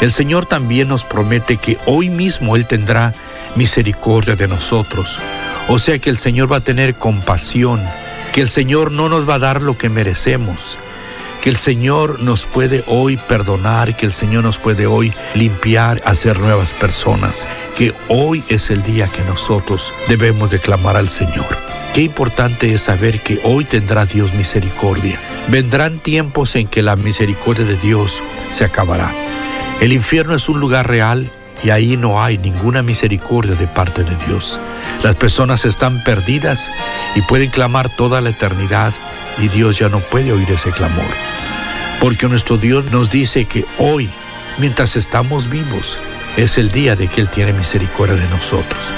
[0.00, 3.12] El Señor también nos promete que hoy mismo Él tendrá
[3.56, 5.18] misericordia de nosotros.
[5.68, 7.82] O sea que el Señor va a tener compasión,
[8.32, 10.78] que el Señor no nos va a dar lo que merecemos,
[11.42, 16.38] que el Señor nos puede hoy perdonar, que el Señor nos puede hoy limpiar, hacer
[16.38, 21.46] nuevas personas, que hoy es el día que nosotros debemos declamar al Señor.
[21.94, 25.18] Qué importante es saber que hoy tendrá Dios misericordia.
[25.48, 29.12] Vendrán tiempos en que la misericordia de Dios se acabará.
[29.80, 31.30] El infierno es un lugar real
[31.62, 34.58] y ahí no hay ninguna misericordia de parte de Dios.
[35.02, 36.70] Las personas están perdidas
[37.14, 38.92] y pueden clamar toda la eternidad
[39.38, 41.06] y Dios ya no puede oír ese clamor.
[42.00, 44.08] Porque nuestro Dios nos dice que hoy,
[44.58, 45.98] mientras estamos vivos,
[46.36, 48.92] es el día de que Él tiene misericordia de nosotros.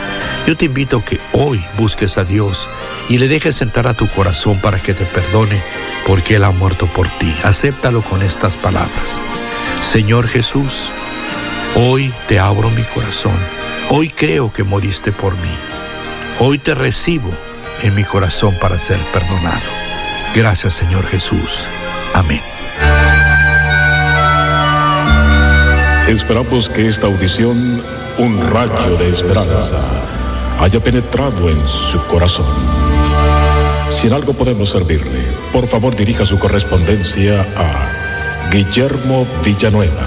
[0.47, 2.69] Yo te invito a que hoy busques a Dios
[3.09, 5.63] y le dejes entrar a tu corazón para que te perdone
[6.07, 7.35] porque Él ha muerto por ti.
[7.43, 9.19] Acéptalo con estas palabras.
[9.83, 10.91] Señor Jesús,
[11.75, 13.37] hoy te abro mi corazón.
[13.89, 15.55] Hoy creo que moriste por mí.
[16.39, 17.31] Hoy te recibo
[17.83, 19.61] en mi corazón para ser perdonado.
[20.35, 21.67] Gracias Señor Jesús.
[22.15, 22.41] Amén.
[26.09, 27.83] Esperamos que esta audición,
[28.19, 29.79] un rayo de esperanza,
[30.59, 32.47] haya penetrado en su corazón.
[33.91, 40.07] Si en algo podemos servirle, por favor dirija su correspondencia a Guillermo Villanueva,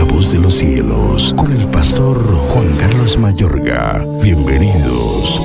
[0.00, 2.16] Una voz de los cielos, con el pastor
[2.48, 4.02] Juan Carlos Mayorga.
[4.22, 5.38] Bienvenidos.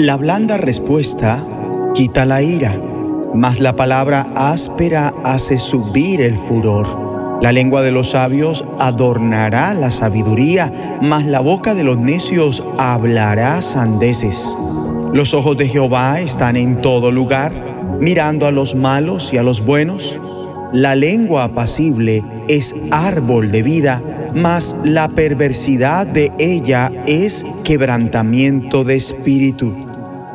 [0.00, 1.38] La blanda respuesta
[1.94, 2.74] quita la ira,
[3.32, 7.38] mas la palabra áspera hace subir el furor.
[7.40, 13.62] La lengua de los sabios adornará la sabiduría, mas la boca de los necios hablará
[13.62, 14.52] sandeces.
[15.12, 17.52] Los ojos de Jehová están en todo lugar,
[18.00, 20.18] mirando a los malos y a los buenos.
[20.72, 24.00] La lengua apacible es árbol de vida,
[24.34, 29.74] mas la perversidad de ella es quebrantamiento de espíritu.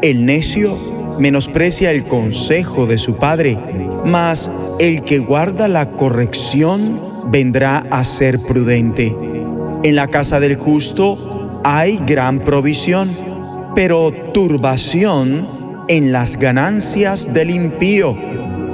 [0.01, 0.77] El necio
[1.19, 3.57] menosprecia el consejo de su padre,
[4.05, 6.99] mas el que guarda la corrección
[7.31, 9.15] vendrá a ser prudente.
[9.83, 13.09] En la casa del justo hay gran provisión,
[13.73, 15.47] pero turbación
[15.87, 18.15] en las ganancias del impío.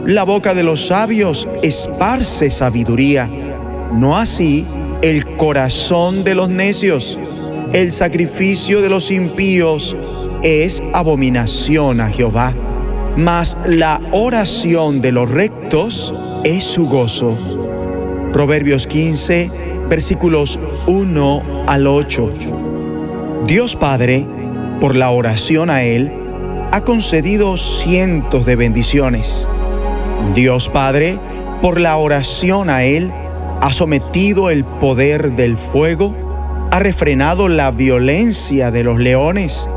[0.05, 3.29] La boca de los sabios esparce sabiduría,
[3.93, 4.65] no así
[5.03, 7.19] el corazón de los necios.
[7.71, 9.95] El sacrificio de los impíos
[10.41, 12.51] es abominación a Jehová,
[13.15, 16.11] mas la oración de los rectos
[16.43, 17.37] es su gozo.
[18.33, 19.51] Proverbios 15,
[19.87, 22.33] versículos 1 al 8.
[23.45, 24.25] Dios Padre,
[24.79, 26.11] por la oración a Él,
[26.71, 29.47] ha concedido cientos de bendiciones.
[30.33, 31.19] Dios Padre,
[31.61, 33.11] por la oración a Él,
[33.61, 36.15] ha sometido el poder del fuego,
[36.71, 39.69] ha refrenado la violencia de los leones,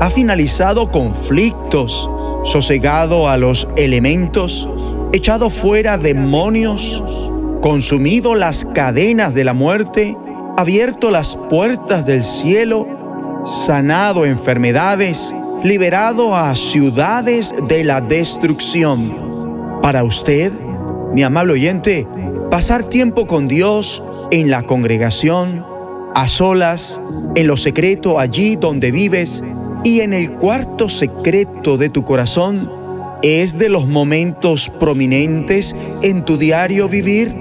[0.00, 2.10] ha finalizado conflictos,
[2.44, 4.68] sosegado a los elementos,
[5.12, 7.04] echado fuera demonios,
[7.60, 10.16] consumido las cadenas de la muerte,
[10.56, 12.86] abierto las puertas del cielo,
[13.44, 19.37] sanado enfermedades, liberado a ciudades de la destrucción.
[19.82, 20.52] Para usted,
[21.14, 22.06] mi amable oyente,
[22.50, 25.64] pasar tiempo con Dios en la congregación,
[26.14, 27.00] a solas,
[27.34, 29.42] en lo secreto allí donde vives
[29.84, 32.70] y en el cuarto secreto de tu corazón,
[33.22, 37.32] es de los momentos prominentes en tu diario vivir.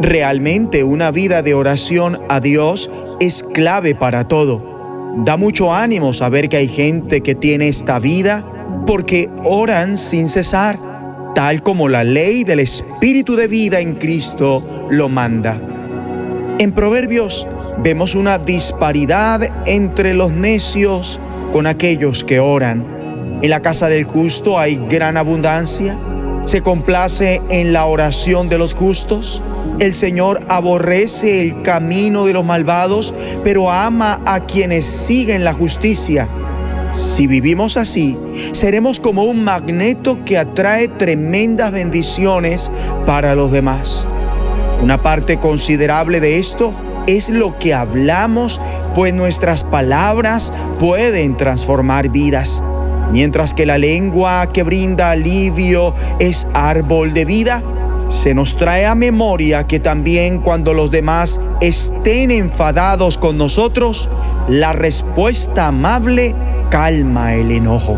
[0.00, 5.14] Realmente una vida de oración a Dios es clave para todo.
[5.18, 8.44] Da mucho ánimo saber que hay gente que tiene esta vida
[8.86, 10.76] porque oran sin cesar,
[11.34, 15.60] tal como la ley del Espíritu de vida en Cristo lo manda.
[16.58, 21.18] En Proverbios vemos una disparidad entre los necios
[21.52, 23.40] con aquellos que oran.
[23.42, 25.96] En la casa del justo hay gran abundancia.
[26.44, 29.42] Se complace en la oración de los justos.
[29.80, 33.12] El Señor aborrece el camino de los malvados,
[33.42, 36.28] pero ama a quienes siguen la justicia.
[36.94, 38.16] Si vivimos así,
[38.52, 42.70] seremos como un magneto que atrae tremendas bendiciones
[43.04, 44.06] para los demás.
[44.80, 46.72] Una parte considerable de esto
[47.08, 48.60] es lo que hablamos,
[48.94, 52.62] pues nuestras palabras pueden transformar vidas.
[53.10, 57.62] Mientras que la lengua que brinda alivio es árbol de vida,
[58.08, 64.08] se nos trae a memoria que también cuando los demás estén enfadados con nosotros,
[64.48, 66.34] la respuesta amable
[66.74, 67.96] calma el enojo.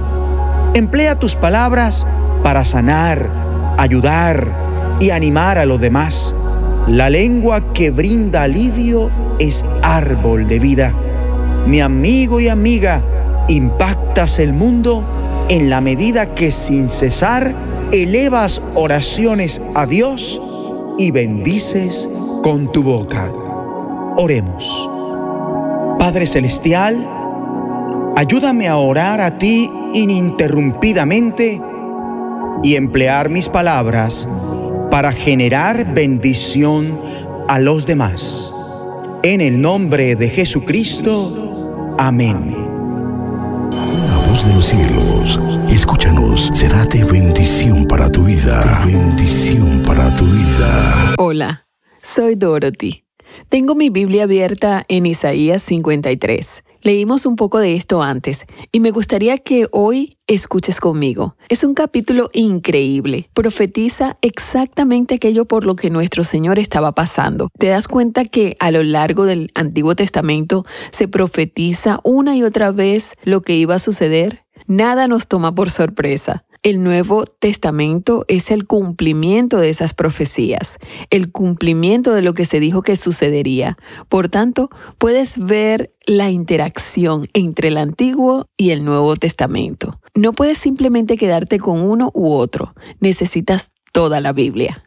[0.74, 2.06] Emplea tus palabras
[2.42, 3.26] para sanar,
[3.78, 4.52] ayudar
[5.00, 6.34] y animar a los demás.
[6.86, 10.92] La lengua que brinda alivio es árbol de vida.
[11.66, 13.00] Mi amigo y amiga,
[13.48, 17.54] impactas el mundo en la medida que sin cesar
[17.92, 20.38] elevas oraciones a Dios
[20.98, 22.10] y bendices
[22.42, 23.32] con tu boca.
[24.16, 24.90] Oremos.
[25.98, 27.15] Padre Celestial,
[28.16, 31.60] ayúdame a orar a ti ininterrumpidamente
[32.62, 34.28] y emplear mis palabras
[34.90, 37.00] para generar bendición
[37.48, 38.52] a los demás.
[39.22, 41.94] En el nombre de Jesucristo.
[41.98, 42.66] Amén
[44.44, 45.40] de los cielos,
[45.70, 48.82] escúchanos, será de bendición para tu vida.
[48.84, 51.14] bendición para tu vida.
[51.18, 51.66] Hola,
[52.02, 53.04] soy Dorothy.
[53.48, 56.64] Tengo mi Biblia abierta en Isaías 53.
[56.82, 61.36] Leímos un poco de esto antes y me gustaría que hoy escuches conmigo.
[61.48, 63.28] Es un capítulo increíble.
[63.34, 67.48] Profetiza exactamente aquello por lo que nuestro Señor estaba pasando.
[67.58, 72.70] ¿Te das cuenta que a lo largo del Antiguo Testamento se profetiza una y otra
[72.70, 74.46] vez lo que iba a suceder?
[74.66, 76.44] Nada nos toma por sorpresa.
[76.66, 80.78] El Nuevo Testamento es el cumplimiento de esas profecías,
[81.10, 83.78] el cumplimiento de lo que se dijo que sucedería.
[84.08, 90.00] Por tanto, puedes ver la interacción entre el Antiguo y el Nuevo Testamento.
[90.16, 94.82] No puedes simplemente quedarte con uno u otro, necesitas toda la Biblia.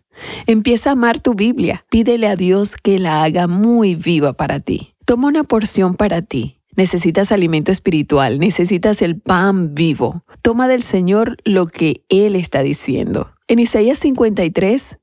[0.47, 4.95] Empieza a amar tu Biblia, pídele a Dios que la haga muy viva para ti.
[5.05, 10.23] Toma una porción para ti Necesitas alimento espiritual, necesitas el pan vivo.
[10.41, 13.33] Toma del Señor lo que Él está diciendo.
[13.49, 14.97] En Isaías 53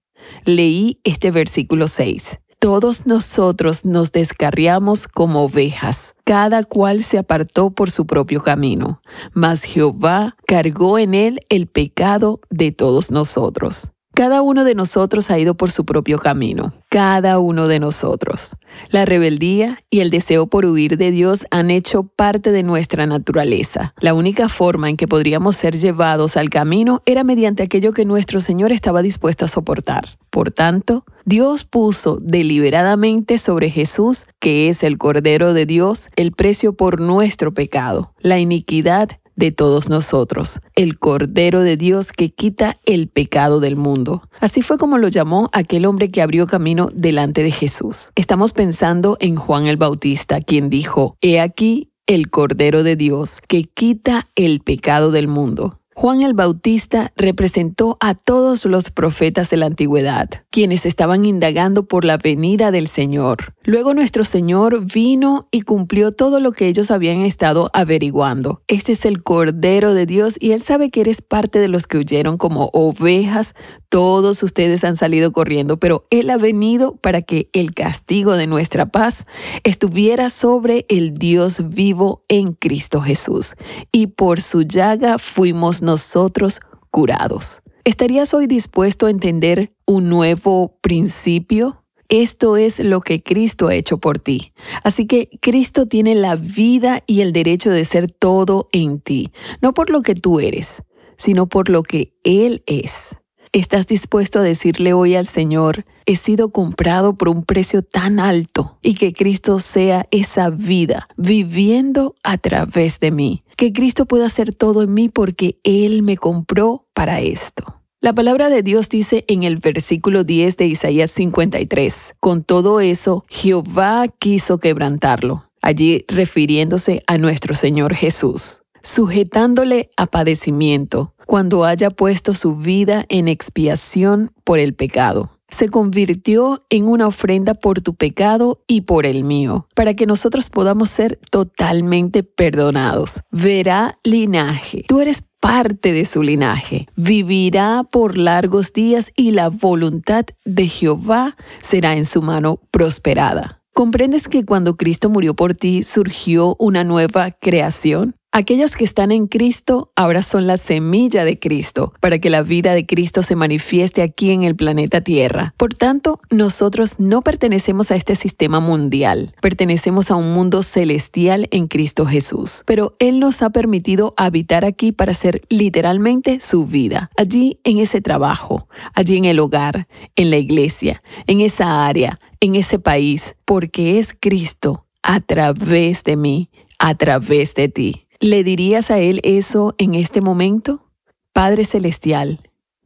[0.46, 2.38] leí este versículo 6.
[2.58, 9.02] Todos nosotros nos descarriamos como ovejas, cada cual se apartó por su propio camino,
[9.34, 13.92] mas Jehová cargó en él el pecado de todos nosotros.
[14.16, 18.56] Cada uno de nosotros ha ido por su propio camino, cada uno de nosotros.
[18.88, 23.92] La rebeldía y el deseo por huir de Dios han hecho parte de nuestra naturaleza.
[24.00, 28.40] La única forma en que podríamos ser llevados al camino era mediante aquello que nuestro
[28.40, 30.16] Señor estaba dispuesto a soportar.
[30.30, 36.72] Por tanto, Dios puso deliberadamente sobre Jesús, que es el Cordero de Dios, el precio
[36.72, 43.08] por nuestro pecado, la iniquidad de todos nosotros, el Cordero de Dios que quita el
[43.08, 44.22] pecado del mundo.
[44.40, 48.10] Así fue como lo llamó aquel hombre que abrió camino delante de Jesús.
[48.16, 53.64] Estamos pensando en Juan el Bautista, quien dijo, He aquí el Cordero de Dios que
[53.64, 55.80] quita el pecado del mundo.
[55.98, 62.04] Juan el Bautista representó a todos los profetas de la antigüedad, quienes estaban indagando por
[62.04, 63.54] la venida del Señor.
[63.68, 68.62] Luego nuestro Señor vino y cumplió todo lo que ellos habían estado averiguando.
[68.68, 71.98] Este es el Cordero de Dios y Él sabe que eres parte de los que
[71.98, 73.56] huyeron como ovejas.
[73.88, 78.86] Todos ustedes han salido corriendo, pero Él ha venido para que el castigo de nuestra
[78.86, 79.26] paz
[79.64, 83.56] estuviera sobre el Dios vivo en Cristo Jesús.
[83.90, 86.60] Y por su llaga fuimos nosotros
[86.92, 87.62] curados.
[87.82, 91.82] ¿Estarías hoy dispuesto a entender un nuevo principio?
[92.08, 94.52] Esto es lo que Cristo ha hecho por ti.
[94.84, 99.74] Así que Cristo tiene la vida y el derecho de ser todo en ti, no
[99.74, 100.82] por lo que tú eres,
[101.16, 103.16] sino por lo que Él es.
[103.52, 108.78] ¿Estás dispuesto a decirle hoy al Señor, he sido comprado por un precio tan alto
[108.82, 113.42] y que Cristo sea esa vida viviendo a través de mí?
[113.56, 117.64] Que Cristo pueda hacer todo en mí porque Él me compró para esto.
[118.06, 123.24] La palabra de Dios dice en el versículo 10 de Isaías 53, con todo eso,
[123.28, 132.34] Jehová quiso quebrantarlo, allí refiriéndose a nuestro Señor Jesús sujetándole a padecimiento, cuando haya puesto
[132.34, 135.36] su vida en expiación por el pecado.
[135.48, 140.50] Se convirtió en una ofrenda por tu pecado y por el mío, para que nosotros
[140.50, 143.22] podamos ser totalmente perdonados.
[143.32, 144.84] Verá linaje.
[144.86, 146.88] Tú eres parte de su linaje.
[146.96, 153.62] Vivirá por largos días y la voluntad de Jehová será en su mano prosperada.
[153.76, 158.15] ¿Comprendes que cuando Cristo murió por ti surgió una nueva creación?
[158.36, 162.74] Aquellos que están en Cristo ahora son la semilla de Cristo para que la vida
[162.74, 165.54] de Cristo se manifieste aquí en el planeta Tierra.
[165.56, 171.66] Por tanto, nosotros no pertenecemos a este sistema mundial, pertenecemos a un mundo celestial en
[171.66, 172.62] Cristo Jesús.
[172.66, 178.02] Pero Él nos ha permitido habitar aquí para ser literalmente su vida, allí en ese
[178.02, 183.98] trabajo, allí en el hogar, en la iglesia, en esa área, en ese país, porque
[183.98, 188.05] es Cristo a través de mí, a través de ti.
[188.20, 190.86] ¿Le dirías a Él eso en este momento?
[191.32, 192.40] Padre Celestial,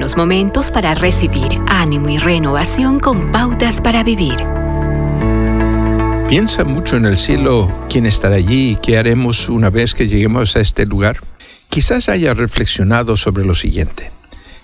[0.00, 4.34] Tome unos momentos para recibir ánimo y renovación con pautas para vivir.
[6.26, 10.56] ¿Piensa mucho en el cielo quién estará allí y qué haremos una vez que lleguemos
[10.56, 11.20] a este lugar?
[11.68, 14.10] Quizás haya reflexionado sobre lo siguiente.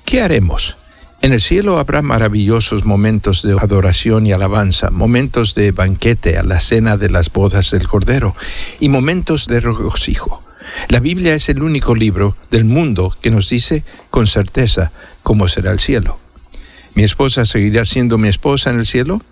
[0.07, 0.79] ¿Qué haremos?
[1.21, 6.61] En el cielo habrá maravillosos momentos de adoración y alabanza, momentos de banquete a la
[6.61, 8.35] cena de las bodas del Cordero
[8.81, 10.43] y momentos de regocijo.
[10.89, 14.93] La Biblia es el único libro del mundo que nos dice con certeza
[15.27, 16.21] cómo será el cielo.
[16.95, 19.23] ¿Mi esposa seguirá siendo mi esposa en el cielo?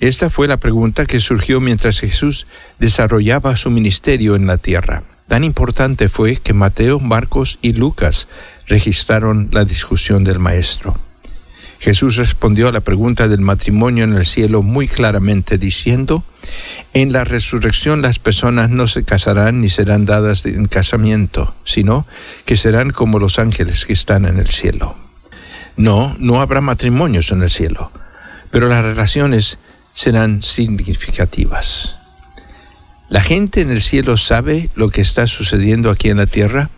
[0.00, 2.46] Esta fue la pregunta que surgió mientras Jesús
[2.78, 5.02] desarrollaba su ministerio en la tierra.
[5.28, 8.26] Tan importante fue que Mateo, Marcos y Lucas
[8.68, 10.98] registraron la discusión del Maestro.
[11.78, 16.24] Jesús respondió a la pregunta del matrimonio en el cielo muy claramente diciendo,
[16.94, 22.06] en la resurrección las personas no se casarán ni serán dadas en casamiento, sino
[22.46, 24.96] que serán como los ángeles que están en el cielo.
[25.78, 27.92] No, no habrá matrimonios en el cielo,
[28.50, 29.58] pero las relaciones
[29.94, 31.94] serán significativas.
[33.08, 36.68] ¿La gente en el cielo sabe lo que está sucediendo aquí en la tierra?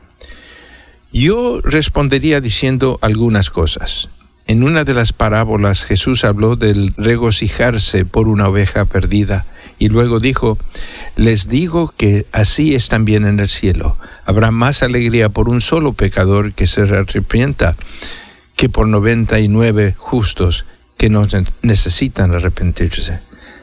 [1.15, 4.11] Yo respondería diciendo algunas cosas.
[4.47, 9.47] En una de las parábolas Jesús habló del regocijarse por una oveja perdida
[9.79, 10.59] y luego dijo,
[11.17, 13.97] les digo que así es también en el cielo.
[14.27, 17.77] Habrá más alegría por un solo pecador que se arrepienta
[18.61, 20.67] que por noventa y nueve justos
[20.99, 21.27] que no
[21.63, 23.21] necesitan arrepentirse.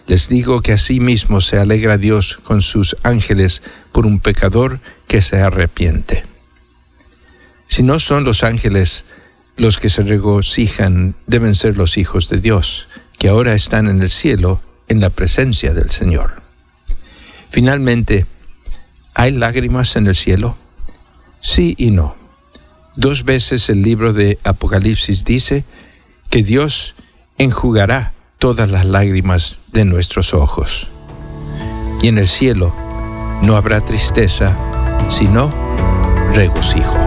[0.07, 5.21] Les digo que así mismo se alegra Dios con sus ángeles por un pecador que
[5.21, 6.23] se arrepiente.
[7.67, 9.05] Si no son los ángeles
[9.55, 12.87] los que se regocijan, deben ser los hijos de Dios,
[13.19, 16.41] que ahora están en el cielo en la presencia del Señor.
[17.51, 18.25] Finalmente,
[19.13, 20.57] ¿hay lágrimas en el cielo?
[21.43, 22.16] Sí y no.
[22.97, 25.65] Dos veces el libro de Apocalipsis dice
[26.31, 26.95] que Dios
[27.37, 30.87] enjugará todas las lágrimas de nuestros ojos.
[32.01, 32.73] Y en el cielo
[33.43, 34.57] no habrá tristeza,
[35.11, 35.51] sino
[36.33, 37.06] regocijo.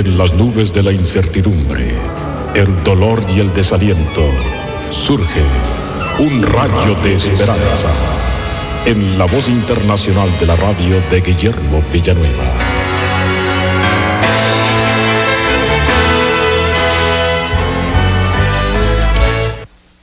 [0.00, 1.92] En las nubes de la incertidumbre,
[2.54, 4.22] el dolor y el desaliento,
[4.92, 5.42] surge
[6.18, 7.90] un rayo de esperanza
[8.86, 12.44] en la voz internacional de la radio de Guillermo Villanueva.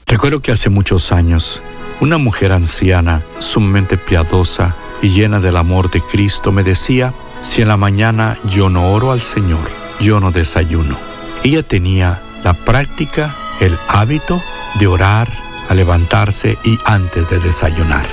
[0.06, 1.60] Recuerdo que hace muchos años,
[2.00, 7.68] una mujer anciana, sumamente piadosa y llena del amor de Cristo, me decía, si en
[7.68, 10.98] la mañana yo no oro al Señor, yo no desayuno.
[11.44, 14.42] Ella tenía la práctica, el hábito
[14.78, 15.28] de orar
[15.68, 18.06] a levantarse y antes de desayunar.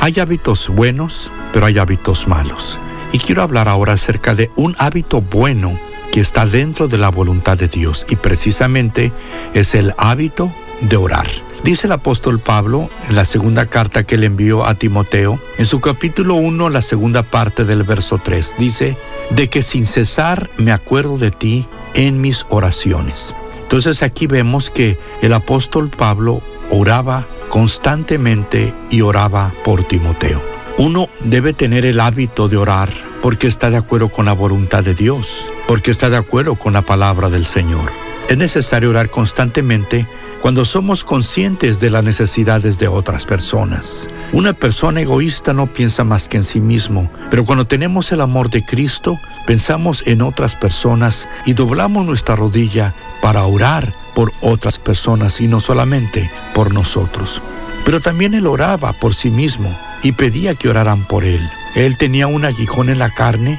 [0.00, 2.78] Hay hábitos buenos, pero hay hábitos malos.
[3.12, 5.78] Y quiero hablar ahora acerca de un hábito bueno
[6.12, 9.12] que está dentro de la voluntad de Dios y precisamente
[9.54, 11.26] es el hábito de orar.
[11.64, 15.80] Dice el apóstol Pablo en la segunda carta que le envió a Timoteo, en su
[15.80, 18.96] capítulo 1, la segunda parte del verso 3, dice,
[19.30, 23.34] de que sin cesar me acuerdo de ti en mis oraciones.
[23.62, 30.40] Entonces aquí vemos que el apóstol Pablo oraba constantemente y oraba por Timoteo.
[30.78, 32.90] Uno debe tener el hábito de orar
[33.20, 36.82] porque está de acuerdo con la voluntad de Dios, porque está de acuerdo con la
[36.82, 37.90] palabra del Señor.
[38.28, 40.06] Es necesario orar constantemente
[40.40, 44.08] cuando somos conscientes de las necesidades de otras personas.
[44.32, 48.50] Una persona egoísta no piensa más que en sí mismo, pero cuando tenemos el amor
[48.50, 55.40] de Cristo, pensamos en otras personas y doblamos nuestra rodilla para orar por otras personas
[55.40, 57.42] y no solamente por nosotros.
[57.84, 61.40] Pero también él oraba por sí mismo y pedía que oraran por él.
[61.74, 63.58] Él tenía un aguijón en la carne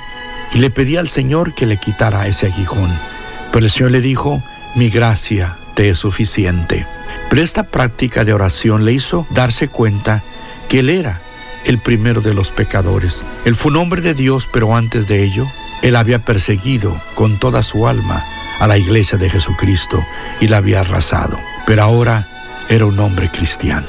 [0.54, 2.92] y le pedía al Señor que le quitara ese aguijón.
[3.52, 4.42] Pero el Señor le dijo,
[4.76, 6.86] mi gracia es suficiente.
[7.30, 10.22] Pero esta práctica de oración le hizo darse cuenta
[10.68, 11.22] que él era
[11.66, 13.24] el primero de los pecadores.
[13.46, 15.48] Él fue un hombre de Dios, pero antes de ello,
[15.82, 18.26] él había perseguido con toda su alma
[18.60, 20.04] a la iglesia de Jesucristo
[20.42, 21.40] y la había arrasado.
[21.66, 22.28] Pero ahora
[22.68, 23.88] era un hombre cristiano.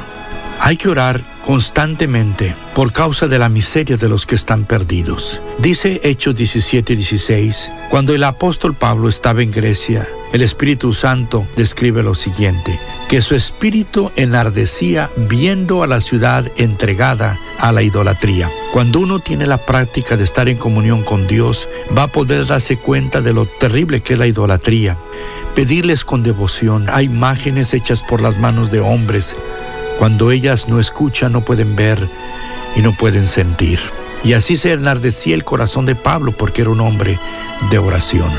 [0.60, 5.42] Hay que orar constantemente por causa de la miseria de los que están perdidos.
[5.58, 12.04] Dice Hechos 17 16, cuando el apóstol Pablo estaba en Grecia, el Espíritu Santo describe
[12.04, 12.78] lo siguiente,
[13.08, 18.48] que su espíritu enardecía viendo a la ciudad entregada a la idolatría.
[18.72, 21.66] Cuando uno tiene la práctica de estar en comunión con Dios,
[21.98, 24.96] va a poder darse cuenta de lo terrible que es la idolatría.
[25.56, 29.34] Pedirles con devoción a imágenes hechas por las manos de hombres
[30.00, 32.08] cuando ellas no escuchan, no pueden ver
[32.74, 33.78] y no pueden sentir.
[34.24, 37.18] Y así se enardecía el corazón de Pablo porque era un hombre
[37.70, 38.30] de oración.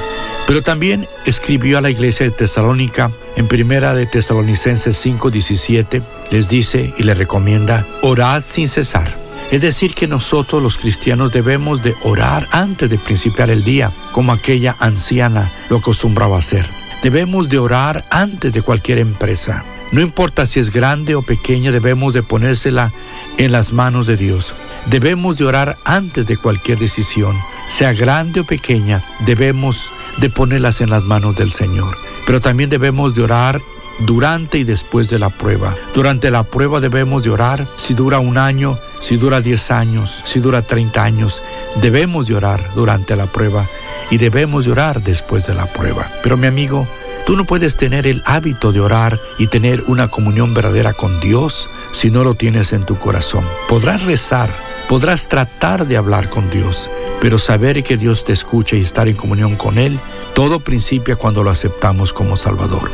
[0.47, 6.01] Pero también escribió a la iglesia de Tesalónica en primera de Tesalonicenses 5:17,
[6.31, 9.15] les dice y le recomienda, orad sin cesar.
[9.51, 14.33] Es decir, que nosotros los cristianos debemos de orar antes de principiar el día, como
[14.33, 16.65] aquella anciana lo acostumbraba a hacer.
[17.03, 19.63] Debemos de orar antes de cualquier empresa.
[19.91, 22.93] No importa si es grande o pequeña, debemos de ponérsela
[23.37, 24.53] en las manos de Dios.
[24.85, 27.35] Debemos de orar antes de cualquier decisión,
[27.69, 31.97] sea grande o pequeña, debemos de ponerlas en las manos del Señor.
[32.25, 33.61] Pero también debemos de orar
[33.99, 35.75] durante y después de la prueba.
[35.93, 40.39] Durante la prueba debemos de orar si dura un año, si dura 10 años, si
[40.39, 41.43] dura 30 años.
[41.81, 43.67] Debemos de orar durante la prueba
[44.09, 46.09] y debemos de orar después de la prueba.
[46.23, 46.87] Pero mi amigo,
[47.25, 51.69] tú no puedes tener el hábito de orar y tener una comunión verdadera con Dios
[51.91, 53.45] si no lo tienes en tu corazón.
[53.67, 54.53] Podrás rezar,
[54.87, 59.15] podrás tratar de hablar con Dios, pero saber que Dios te escucha y estar en
[59.15, 59.99] comunión con Él,
[60.33, 62.91] todo principia cuando lo aceptamos como Salvador.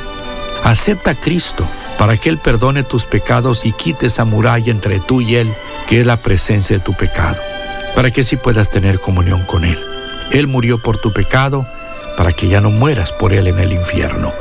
[0.63, 1.67] Acepta a Cristo
[1.97, 5.51] para que Él perdone tus pecados y quite esa muralla entre tú y Él,
[5.87, 7.37] que es la presencia de tu pecado,
[7.95, 9.79] para que así puedas tener comunión con Él.
[10.31, 11.65] Él murió por tu pecado,
[12.17, 14.33] para que ya no mueras por Él en el infierno.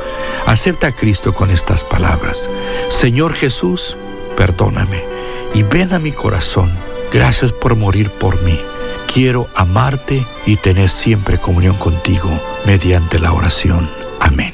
[0.47, 2.49] Acepta a Cristo con estas palabras.
[2.89, 3.95] Señor Jesús,
[4.35, 5.03] perdóname
[5.53, 6.71] y ven a mi corazón.
[7.13, 8.59] Gracias por morir por mí.
[9.13, 12.29] Quiero amarte y tener siempre comunión contigo
[12.65, 13.89] mediante la oración.
[14.19, 14.53] Amén.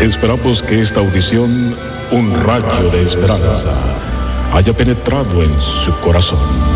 [0.00, 1.74] Esperamos que esta audición,
[2.10, 3.70] un rayo de esperanza,
[4.52, 6.75] haya penetrado en su corazón.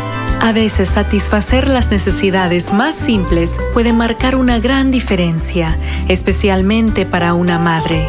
[0.43, 5.77] A veces satisfacer las necesidades más simples puede marcar una gran diferencia,
[6.07, 8.07] especialmente para una madre,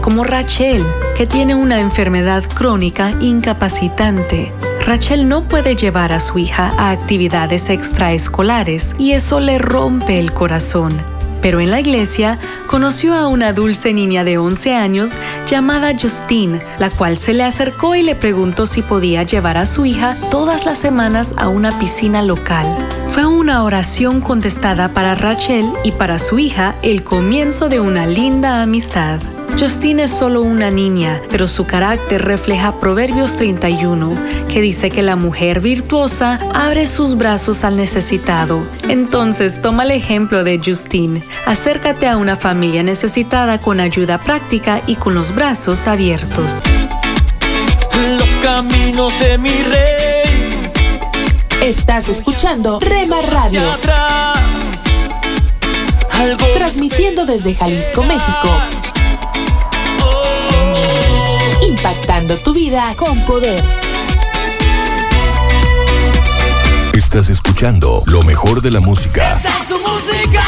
[0.00, 0.82] como Rachel,
[1.14, 4.50] que tiene una enfermedad crónica incapacitante.
[4.86, 10.32] Rachel no puede llevar a su hija a actividades extraescolares y eso le rompe el
[10.32, 11.13] corazón.
[11.44, 12.38] Pero en la iglesia
[12.68, 15.12] conoció a una dulce niña de 11 años
[15.46, 19.84] llamada Justine, la cual se le acercó y le preguntó si podía llevar a su
[19.84, 22.66] hija todas las semanas a una piscina local.
[23.08, 28.62] Fue una oración contestada para Rachel y para su hija el comienzo de una linda
[28.62, 29.20] amistad.
[29.58, 34.14] Justine es solo una niña, pero su carácter refleja Proverbios 31,
[34.48, 38.60] que dice que la mujer virtuosa abre sus brazos al necesitado.
[38.88, 41.22] Entonces toma el ejemplo de Justine.
[41.46, 46.60] Acércate a una familia necesitada con ayuda práctica y con los brazos abiertos.
[48.18, 50.72] Los caminos de mi rey.
[51.62, 53.62] Estás escuchando Rema Radio.
[56.54, 58.48] Transmitiendo desde Jalisco, México.
[62.26, 63.62] Tu vida con poder.
[66.94, 70.42] Estás escuchando lo mejor de la música Esta es tu música.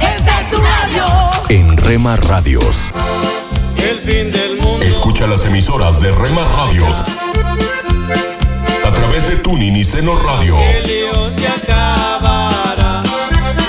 [0.00, 1.04] Esta es tu radio.
[1.50, 2.90] en Rema Radios.
[3.76, 4.82] El fin del mundo.
[4.84, 7.04] Escucha las emisoras de Rema Radios
[8.86, 13.02] a través de Tuning y Seno Radio El lío se acabará.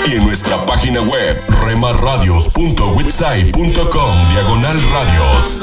[0.08, 5.62] y en nuestra página web remarradios.witsai.com diagonal radios.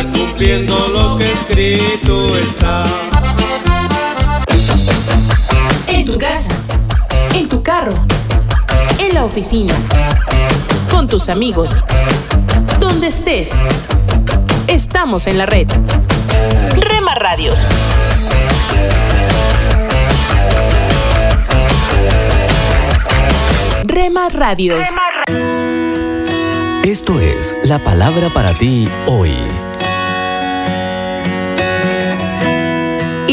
[0.00, 2.84] Está cumpliendo lo que escrito está.
[5.88, 6.54] En tu casa,
[7.34, 7.94] en tu carro,
[8.98, 9.74] en la oficina,
[10.90, 11.76] con tus amigos,
[12.80, 13.52] donde estés.
[14.68, 15.68] Estamos en la red.
[16.76, 17.58] Rema Radios.
[23.84, 24.88] Rema Radios.
[26.84, 29.34] Esto es la palabra para ti hoy.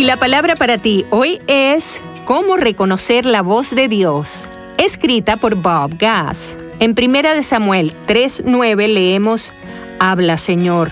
[0.08, 4.48] La palabra para ti hoy es Cómo reconocer la voz de Dios,
[4.78, 6.58] escrita por Bob Gass.
[6.80, 9.52] En 1 de Samuel 3:9 leemos
[10.00, 10.92] Habla, Señor,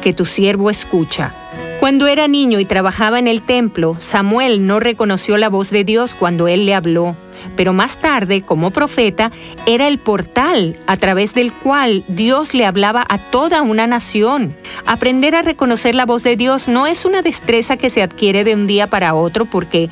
[0.00, 1.32] que tu siervo escucha.
[1.80, 6.14] Cuando era niño y trabajaba en el templo, Samuel no reconoció la voz de Dios
[6.14, 7.16] cuando él le habló,
[7.54, 9.30] pero más tarde, como profeta,
[9.66, 14.54] era el portal a través del cual Dios le hablaba a toda una nación.
[14.86, 18.54] Aprender a reconocer la voz de Dios no es una destreza que se adquiere de
[18.54, 19.90] un día para otro porque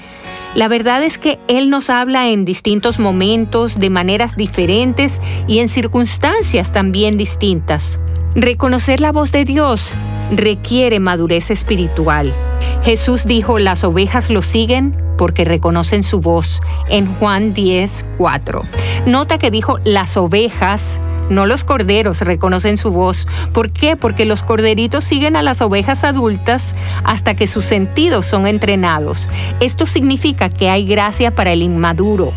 [0.55, 5.69] la verdad es que Él nos habla en distintos momentos, de maneras diferentes y en
[5.69, 7.99] circunstancias también distintas.
[8.35, 9.95] Reconocer la voz de Dios
[10.33, 12.35] requiere madurez espiritual.
[12.83, 18.63] Jesús dijo, las ovejas lo siguen porque reconocen su voz en Juan 10, 4.
[19.07, 20.99] Nota que dijo las ovejas,
[21.31, 23.29] no los corderos reconocen su voz.
[23.53, 23.95] ¿Por qué?
[23.95, 26.75] Porque los corderitos siguen a las ovejas adultas
[27.05, 29.31] hasta que sus sentidos son entrenados.
[29.61, 32.33] Esto significa que hay gracia para el inmaduro.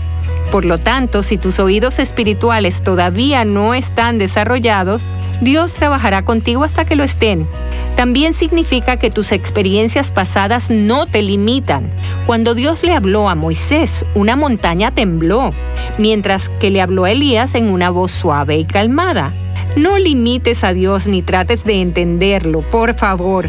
[0.51, 5.03] Por lo tanto, si tus oídos espirituales todavía no están desarrollados,
[5.41, 7.47] Dios trabajará contigo hasta que lo estén.
[7.95, 11.89] También significa que tus experiencias pasadas no te limitan.
[12.25, 15.49] Cuando Dios le habló a Moisés, una montaña tembló,
[15.97, 19.31] mientras que le habló a Elías en una voz suave y calmada.
[19.75, 23.47] No limites a Dios ni trates de entenderlo, por favor.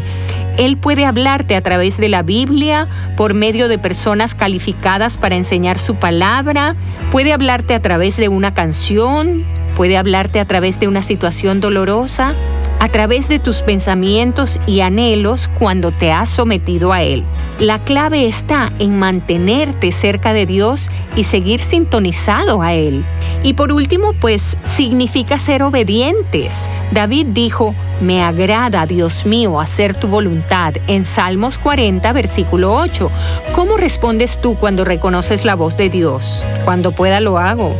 [0.59, 2.85] Él puede hablarte a través de la Biblia,
[3.15, 6.75] por medio de personas calificadas para enseñar su palabra,
[7.13, 9.45] puede hablarte a través de una canción,
[9.77, 12.33] puede hablarte a través de una situación dolorosa,
[12.79, 17.23] a través de tus pensamientos y anhelos cuando te has sometido a Él.
[17.59, 23.03] La clave está en mantenerte cerca de Dios y seguir sintonizado a Él.
[23.43, 26.69] Y por último, pues significa ser obedientes.
[26.91, 33.11] David dijo, me agrada, Dios mío, hacer tu voluntad en Salmos 40, versículo 8.
[33.53, 36.43] ¿Cómo respondes tú cuando reconoces la voz de Dios?
[36.65, 37.75] Cuando pueda lo hago.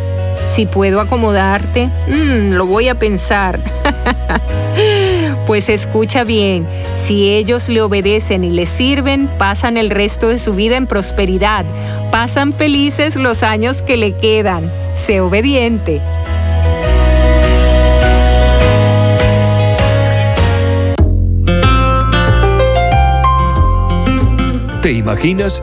[0.45, 3.59] Si puedo acomodarte, mm, lo voy a pensar.
[5.45, 10.53] pues escucha bien, si ellos le obedecen y le sirven, pasan el resto de su
[10.53, 11.65] vida en prosperidad,
[12.11, 14.69] pasan felices los años que le quedan.
[14.93, 16.01] Sé obediente.
[24.81, 25.61] ¿Te imaginas?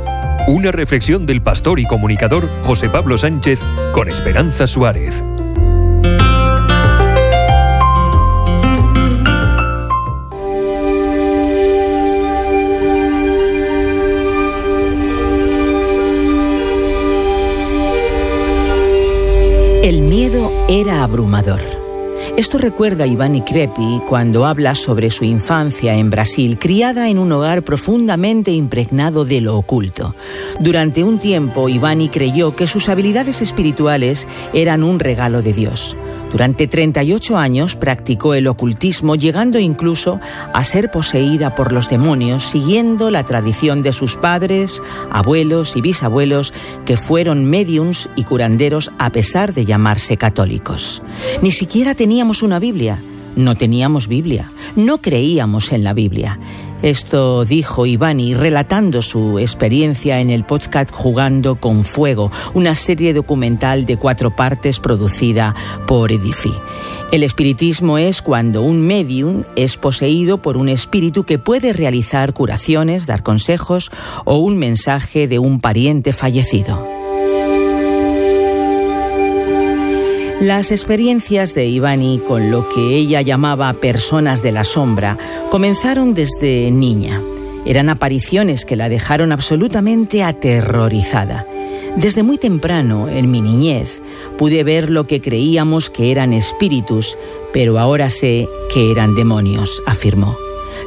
[0.48, 5.24] Una reflexión del pastor y comunicador José Pablo Sánchez con Esperanza Suárez.
[19.82, 21.75] El miedo era abrumador.
[22.36, 27.32] Esto recuerda a Ivani Crepi cuando habla sobre su infancia en Brasil, criada en un
[27.32, 30.14] hogar profundamente impregnado de lo oculto.
[30.60, 35.96] Durante un tiempo, Ivani creyó que sus habilidades espirituales eran un regalo de Dios.
[36.30, 40.20] Durante 38 años practicó el ocultismo, llegando incluso
[40.52, 46.52] a ser poseída por los demonios, siguiendo la tradición de sus padres, abuelos y bisabuelos,
[46.84, 51.02] que fueron mediums y curanderos a pesar de llamarse católicos.
[51.42, 51.94] Ni siquiera
[52.26, 52.98] una Biblia.
[53.36, 54.50] No teníamos Biblia.
[54.74, 56.40] No creíamos en la Biblia.
[56.82, 63.86] Esto dijo Ivani relatando su experiencia en el podcast Jugando con Fuego, una serie documental
[63.86, 65.54] de cuatro partes producida
[65.86, 66.52] por Edifi.
[67.12, 73.06] El espiritismo es cuando un medium es poseído por un espíritu que puede realizar curaciones,
[73.06, 73.92] dar consejos
[74.24, 76.95] o un mensaje de un pariente fallecido.
[80.40, 85.16] Las experiencias de Ivani con lo que ella llamaba personas de la sombra
[85.50, 87.22] comenzaron desde niña.
[87.64, 91.46] Eran apariciones que la dejaron absolutamente aterrorizada.
[91.96, 94.02] Desde muy temprano, en mi niñez,
[94.36, 97.16] pude ver lo que creíamos que eran espíritus,
[97.54, 100.36] pero ahora sé que eran demonios, afirmó.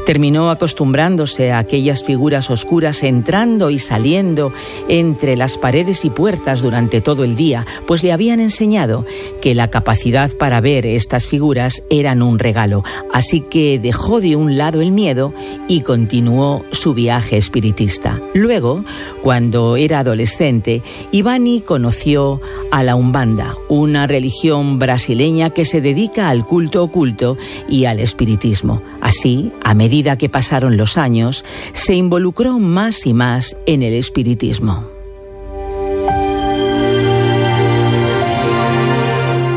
[0.05, 4.51] Terminó acostumbrándose a aquellas figuras oscuras entrando y saliendo
[4.87, 9.05] entre las paredes y puertas durante todo el día, pues le habían enseñado
[9.41, 12.83] que la capacidad para ver estas figuras eran un regalo,
[13.13, 15.33] así que dejó de un lado el miedo
[15.67, 18.19] y continuó su viaje espiritista.
[18.33, 18.83] Luego,
[19.21, 20.81] cuando era adolescente,
[21.11, 22.41] Ivani conoció
[22.71, 27.37] a la Umbanda, una religión brasileña que se dedica al culto oculto
[27.67, 28.81] y al espiritismo.
[29.01, 31.43] Así, a medida que pasaron los años,
[31.73, 34.87] se involucró más y más en el espiritismo.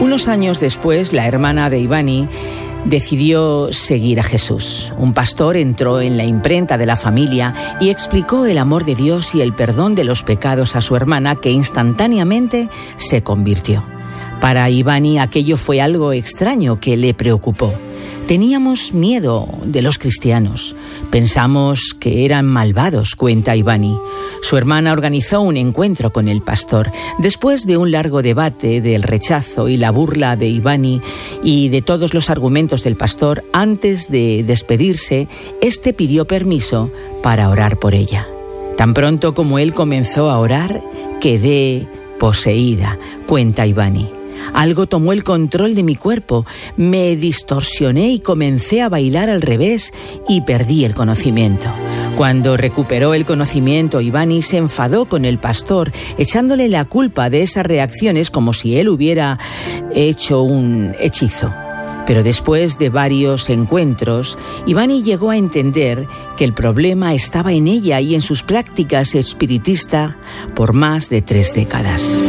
[0.01, 2.29] Unos años después, la hermana de Ivani
[2.85, 4.93] decidió seguir a Jesús.
[4.99, 9.35] Un pastor entró en la imprenta de la familia y explicó el amor de Dios
[9.35, 13.85] y el perdón de los pecados a su hermana que instantáneamente se convirtió.
[14.41, 17.73] Para Ivani aquello fue algo extraño que le preocupó.
[18.27, 20.75] Teníamos miedo de los cristianos.
[21.11, 23.99] Pensamos que eran malvados, cuenta Ivani.
[24.43, 26.91] Su hermana organizó un encuentro con el pastor.
[27.19, 31.03] Después de un largo debate del rechazo y la burla de Ivani
[31.43, 35.29] y de todos los argumentos del pastor, antes de despedirse,
[35.61, 36.91] este pidió permiso
[37.23, 38.27] para orar por ella.
[38.77, 40.83] Tan pronto como él comenzó a orar,
[41.21, 41.87] quedé
[42.19, 44.22] poseída, cuenta Ivani.
[44.55, 46.47] Algo tomó el control de mi cuerpo,
[46.77, 49.93] me distorsioné y comencé a bailar al revés
[50.29, 51.69] y perdí el conocimiento.
[52.17, 57.65] Cuando recuperó el conocimiento, Ivani se enfadó con el pastor, echándole la culpa de esas
[57.65, 59.39] reacciones como si él hubiera
[59.95, 61.53] hecho un hechizo.
[62.07, 64.37] Pero después de varios encuentros,
[64.67, 66.07] Ivani llegó a entender
[66.37, 70.15] que el problema estaba en ella y en sus prácticas espiritistas
[70.55, 72.21] por más de tres décadas.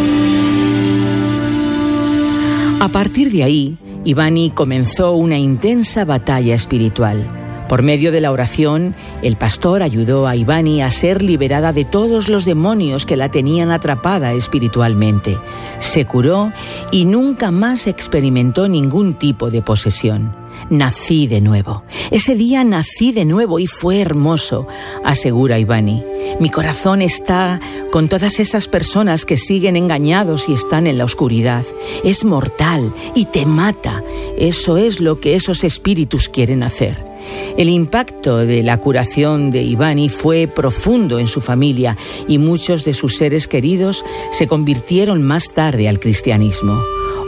[2.84, 7.26] A partir de ahí, Ivani comenzó una intensa batalla espiritual.
[7.70, 12.28] Por medio de la oración, el pastor ayudó a Ivani a ser liberada de todos
[12.28, 15.38] los demonios que la tenían atrapada espiritualmente.
[15.80, 16.52] Se curó
[16.92, 20.36] y nunca más experimentó ningún tipo de posesión.
[20.70, 21.84] Nací de nuevo.
[22.12, 24.68] Ese día nací de nuevo y fue hermoso,
[25.04, 26.04] asegura Ivani.
[26.40, 27.60] Mi corazón está
[27.92, 31.66] con todas esas personas que siguen engañados y están en la oscuridad.
[32.04, 34.04] Es mortal y te mata.
[34.38, 37.13] Eso es lo que esos espíritus quieren hacer.
[37.58, 41.98] El impacto de la curación de Ivani fue profundo en su familia
[42.28, 46.82] y muchos de sus seres queridos se convirtieron más tarde al cristianismo.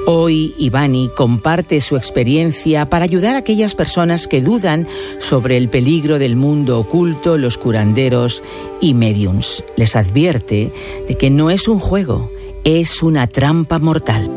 [0.08, 4.88] Hoy Ivani comparte su experiencia para ayudar a aquellas personas que dudan
[5.20, 8.44] sobre el peligro del mundo oculto, los curanderos
[8.82, 9.64] y mediums.
[9.78, 10.72] Les advierte
[11.08, 12.32] de que no es un juego,
[12.64, 14.30] es una trampa mortal.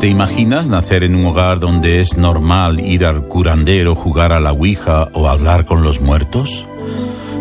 [0.00, 4.52] ¿Te imaginas nacer en un hogar donde es normal ir al curandero, jugar a la
[4.52, 6.64] Ouija o hablar con los muertos?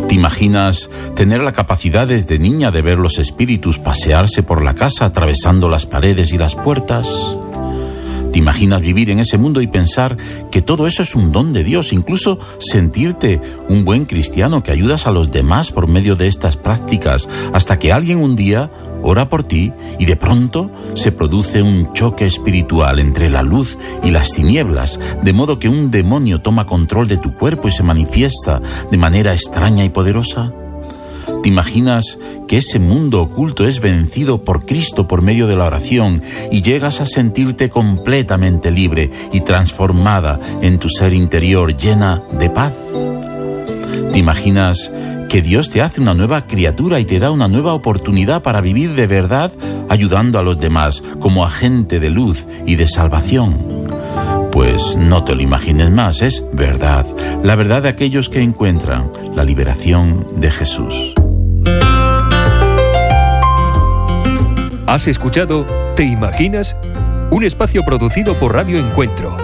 [0.10, 5.06] ¿Te imaginas tener la capacidad desde niña de ver los espíritus pasearse por la casa
[5.06, 7.10] atravesando las paredes y las puertas?
[8.34, 10.18] ¿Te imaginas vivir en ese mundo y pensar
[10.52, 11.94] que todo eso es un don de Dios?
[11.94, 17.30] Incluso sentirte un buen cristiano que ayudas a los demás por medio de estas prácticas
[17.54, 18.70] hasta que alguien un día
[19.02, 24.12] ora por ti y de pronto se produce un choque espiritual entre la luz y
[24.12, 28.62] las tinieblas, de modo que un demonio toma control de tu cuerpo y se manifiesta
[28.90, 30.52] de manera extraña y poderosa?
[31.44, 32.18] ¿Te imaginas
[32.48, 36.22] que ese mundo oculto es vencido por Cristo por medio de la oración
[36.52, 42.74] y llegas a sentirte completamente libre y transformada en tu ser interior llena de paz?
[44.12, 44.92] ¿Te imaginas
[45.30, 48.96] que Dios te hace una nueva criatura y te da una nueva oportunidad para vivir
[48.96, 49.52] de verdad
[49.88, 53.56] ayudando a los demás como agente de luz y de salvación.
[54.52, 57.06] Pues no te lo imagines más, es verdad,
[57.44, 61.14] la verdad de aquellos que encuentran la liberación de Jesús.
[64.88, 66.76] ¿Has escuchado Te Imaginas?
[67.30, 69.38] Un espacio producido por Radio Encuentro,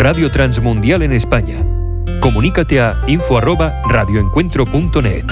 [0.00, 1.64] Radio Transmundial en España
[2.28, 5.24] Comunícate a info@radioencuentro.net.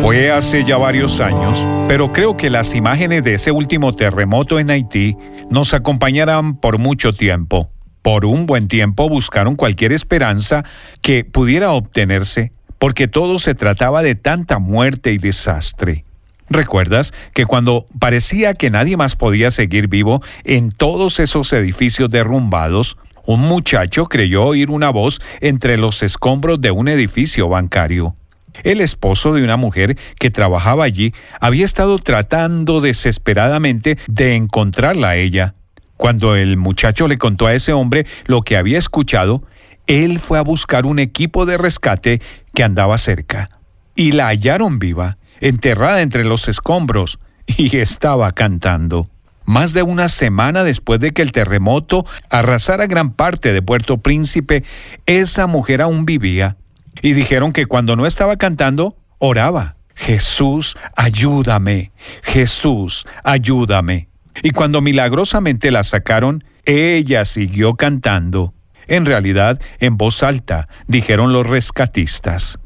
[0.00, 4.70] Fue hace ya varios años, pero creo que las imágenes de ese último terremoto en
[4.70, 5.16] Haití
[5.50, 7.72] nos acompañarán por mucho tiempo.
[8.00, 10.64] Por un buen tiempo buscaron cualquier esperanza
[11.02, 16.04] que pudiera obtenerse, porque todo se trataba de tanta muerte y desastre.
[16.50, 22.96] ¿Recuerdas que cuando parecía que nadie más podía seguir vivo en todos esos edificios derrumbados,
[23.26, 28.16] un muchacho creyó oír una voz entre los escombros de un edificio bancario?
[28.64, 35.16] El esposo de una mujer que trabajaba allí había estado tratando desesperadamente de encontrarla a
[35.16, 35.54] ella.
[35.98, 39.42] Cuando el muchacho le contó a ese hombre lo que había escuchado,
[39.86, 42.22] él fue a buscar un equipo de rescate
[42.54, 43.50] que andaba cerca.
[43.94, 49.08] Y la hallaron viva enterrada entre los escombros, y estaba cantando.
[49.44, 54.62] Más de una semana después de que el terremoto arrasara gran parte de Puerto Príncipe,
[55.06, 56.58] esa mujer aún vivía.
[57.00, 59.76] Y dijeron que cuando no estaba cantando, oraba.
[59.94, 61.92] Jesús, ayúdame.
[62.22, 64.08] Jesús, ayúdame.
[64.42, 68.52] Y cuando milagrosamente la sacaron, ella siguió cantando.
[68.86, 72.58] En realidad, en voz alta, dijeron los rescatistas.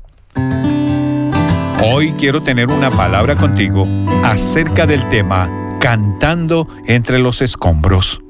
[1.85, 3.89] Hoy quiero tener una palabra contigo
[4.23, 5.51] acerca del tema
[5.81, 8.21] Cantando entre los escombros.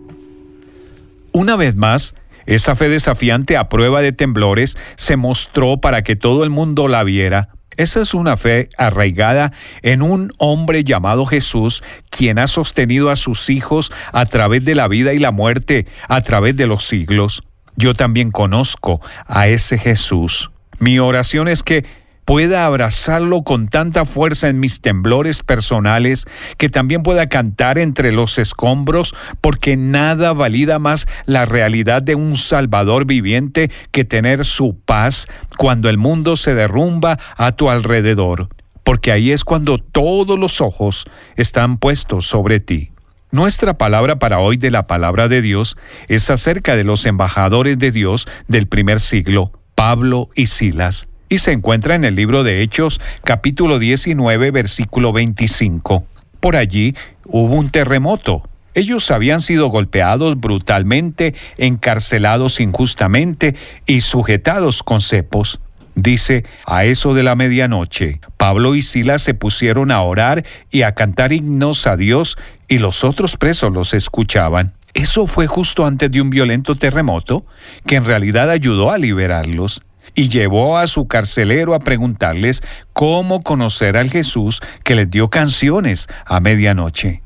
[1.32, 2.14] Una vez más,
[2.46, 7.04] esa fe desafiante a prueba de temblores se mostró para que todo el mundo la
[7.04, 7.50] viera.
[7.76, 9.52] Esa es una fe arraigada
[9.82, 14.88] en un hombre llamado Jesús, quien ha sostenido a sus hijos a través de la
[14.88, 17.42] vida y la muerte, a través de los siglos.
[17.76, 20.50] Yo también conozco a ese Jesús.
[20.78, 21.84] Mi oración es que
[22.24, 26.26] pueda abrazarlo con tanta fuerza en mis temblores personales,
[26.56, 32.36] que también pueda cantar entre los escombros, porque nada valida más la realidad de un
[32.36, 35.26] Salvador viviente que tener su paz
[35.56, 38.48] cuando el mundo se derrumba a tu alrededor,
[38.84, 42.90] porque ahí es cuando todos los ojos están puestos sobre ti.
[43.30, 45.78] Nuestra palabra para hoy de la palabra de Dios
[46.08, 51.52] es acerca de los embajadores de Dios del primer siglo, Pablo y Silas y se
[51.52, 56.04] encuentra en el libro de Hechos capítulo 19 versículo 25.
[56.40, 56.94] Por allí
[57.24, 58.46] hubo un terremoto.
[58.74, 63.56] Ellos habían sido golpeados brutalmente, encarcelados injustamente
[63.86, 65.60] y sujetados con cepos.
[65.94, 70.92] Dice, a eso de la medianoche, Pablo y Silas se pusieron a orar y a
[70.92, 72.36] cantar himnos a Dios
[72.68, 74.74] y los otros presos los escuchaban.
[74.92, 77.46] Eso fue justo antes de un violento terremoto
[77.86, 79.80] que en realidad ayudó a liberarlos
[80.14, 82.62] y llevó a su carcelero a preguntarles
[82.92, 87.22] cómo conocer al Jesús que les dio canciones a medianoche.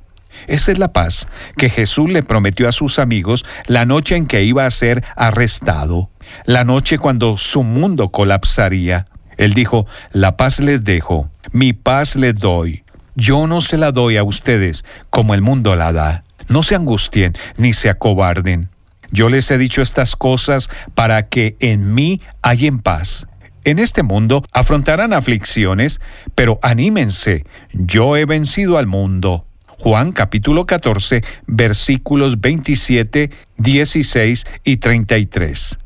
[0.47, 4.45] Esa es la paz que Jesús le prometió a sus amigos la noche en que
[4.45, 6.11] iba a ser arrestado,
[6.45, 9.07] la noche cuando su mundo colapsaría.
[9.37, 12.85] Él dijo, la paz les dejo, mi paz les doy.
[13.15, 16.25] Yo no se la doy a ustedes como el mundo la da.
[16.49, 18.69] No se angustien ni se acobarden.
[19.17, 23.27] Yo les he dicho estas cosas para que en mí hayan paz.
[23.65, 26.03] En este mundo afrontarán aflicciones,
[26.35, 29.47] pero anímense, yo he vencido al mundo.
[29.79, 35.79] Juan capítulo 14 versículos 27, 16 y 33.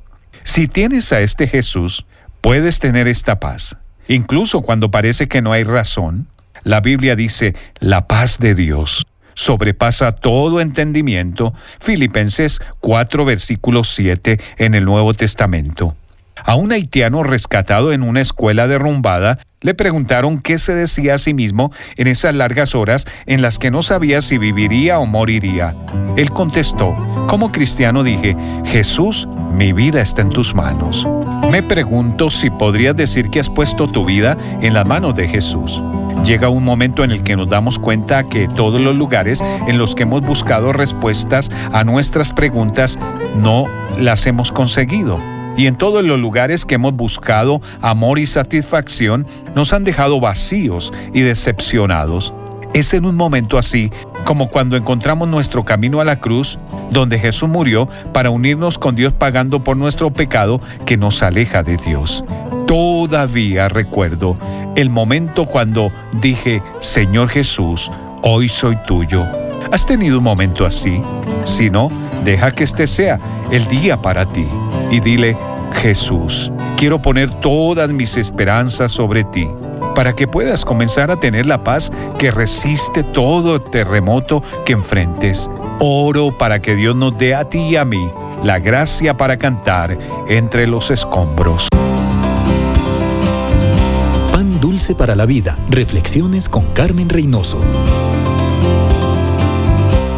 [0.42, 2.06] Si tienes a este Jesús,
[2.40, 3.76] puedes tener esta paz.
[4.08, 6.26] Incluso cuando parece que no hay razón,
[6.64, 11.54] la Biblia dice, la paz de Dios sobrepasa todo entendimiento.
[11.78, 15.96] Filipenses 4 versículo 7 en el Nuevo Testamento.
[16.44, 21.34] A un haitiano rescatado en una escuela derrumbada le preguntaron qué se decía a sí
[21.34, 25.74] mismo en esas largas horas en las que no sabía si viviría o moriría.
[26.16, 26.94] Él contestó,
[27.28, 31.06] como cristiano dije, Jesús, mi vida está en tus manos.
[31.50, 35.82] Me pregunto si podrías decir que has puesto tu vida en las manos de Jesús.
[36.24, 39.94] Llega un momento en el que nos damos cuenta que todos los lugares en los
[39.94, 42.98] que hemos buscado respuestas a nuestras preguntas
[43.34, 43.66] no
[43.98, 45.18] las hemos conseguido.
[45.56, 50.92] Y en todos los lugares que hemos buscado amor y satisfacción nos han dejado vacíos
[51.12, 52.32] y decepcionados.
[52.72, 53.90] Es en un momento así
[54.24, 56.58] como cuando encontramos nuestro camino a la cruz,
[56.90, 61.76] donde Jesús murió para unirnos con Dios pagando por nuestro pecado que nos aleja de
[61.78, 62.24] Dios.
[62.68, 64.36] Todavía recuerdo
[64.76, 65.90] el momento cuando
[66.22, 67.90] dije, Señor Jesús,
[68.22, 69.26] hoy soy tuyo.
[69.72, 71.02] ¿Has tenido un momento así?
[71.44, 71.90] Si no,
[72.24, 73.18] deja que este sea
[73.50, 74.46] el día para ti
[74.92, 75.36] y dile,
[75.82, 79.48] Jesús, quiero poner todas mis esperanzas sobre ti
[79.94, 85.50] para que puedas comenzar a tener la paz que resiste todo terremoto que enfrentes.
[85.78, 88.10] Oro para que Dios nos dé a ti y a mí
[88.42, 89.98] la gracia para cantar
[90.28, 91.68] entre los escombros.
[94.60, 95.56] Dulce para la Vida.
[95.68, 97.58] Reflexiones con Carmen Reynoso.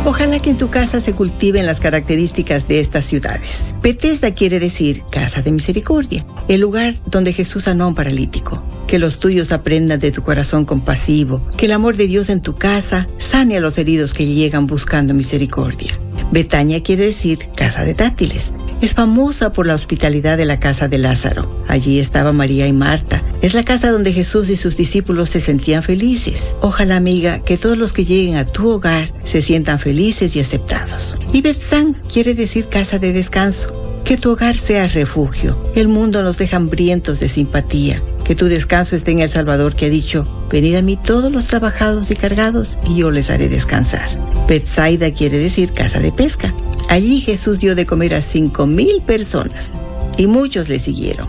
[0.04, 3.72] Ojalá que en tu casa se cultiven las características de estas ciudades.
[3.82, 8.60] Bethesda quiere decir casa de misericordia, el lugar donde Jesús sanó a un paralítico.
[8.88, 12.56] Que los tuyos aprendan de tu corazón compasivo, que el amor de Dios en tu
[12.56, 15.92] casa sane a los heridos que llegan buscando misericordia.
[16.32, 18.50] Betania quiere decir casa de dátiles.
[18.82, 21.48] Es famosa por la hospitalidad de la casa de Lázaro.
[21.68, 23.22] Allí estaba María y Marta.
[23.40, 26.52] Es la casa donde Jesús y sus discípulos se sentían felices.
[26.60, 31.16] Ojalá, amiga, que todos los que lleguen a tu hogar se sientan felices y aceptados.
[31.32, 33.91] Y Betzán quiere decir casa de descanso.
[34.04, 35.56] Que tu hogar sea refugio.
[35.74, 38.02] El mundo nos deja hambrientos de simpatía.
[38.24, 41.46] Que tu descanso esté en el Salvador que ha dicho, venid a mí todos los
[41.46, 44.08] trabajados y cargados y yo les haré descansar.
[44.48, 46.52] Bethsaida quiere decir casa de pesca.
[46.88, 49.72] Allí Jesús dio de comer a cinco mil personas
[50.16, 51.28] y muchos le siguieron.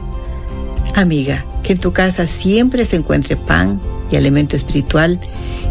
[0.95, 3.79] Amiga, que en tu casa siempre se encuentre pan
[4.11, 5.19] y alimento espiritual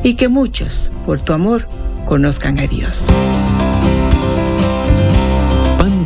[0.03, 1.69] y que muchos, por tu amor,
[2.05, 3.05] conozcan a Dios.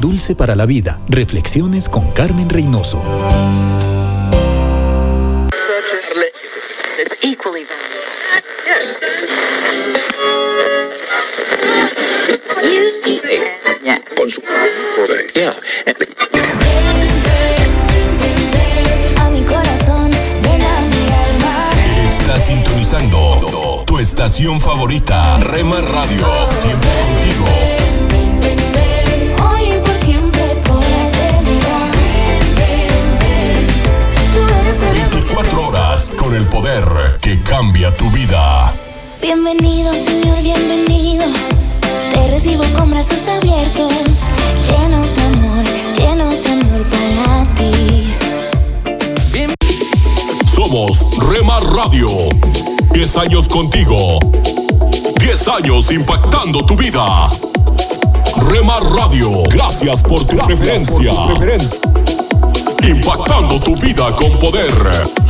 [0.07, 1.01] Dulce para la vida.
[1.09, 3.03] Reflexiones con Carmen Reynoso.
[22.21, 26.27] Estás sintonizando tu estación favorita, Rema Radio.
[26.63, 27.77] Siempre contigo.
[35.37, 38.73] 24 horas con el poder que cambia tu vida.
[39.21, 41.27] Bienvenido, Señor, bienvenido.
[42.15, 43.93] Te recibo con brazos abiertos,
[44.67, 45.65] llenos de amor,
[45.95, 48.09] llenos de amor para ti.
[50.47, 52.09] Somos Rema Radio.
[52.95, 54.19] 10 años contigo.
[55.21, 57.29] 10 años impactando tu vida.
[58.49, 61.13] Rema Radio, gracias por tu preferencia.
[62.83, 65.26] Impactando tu vida con poder.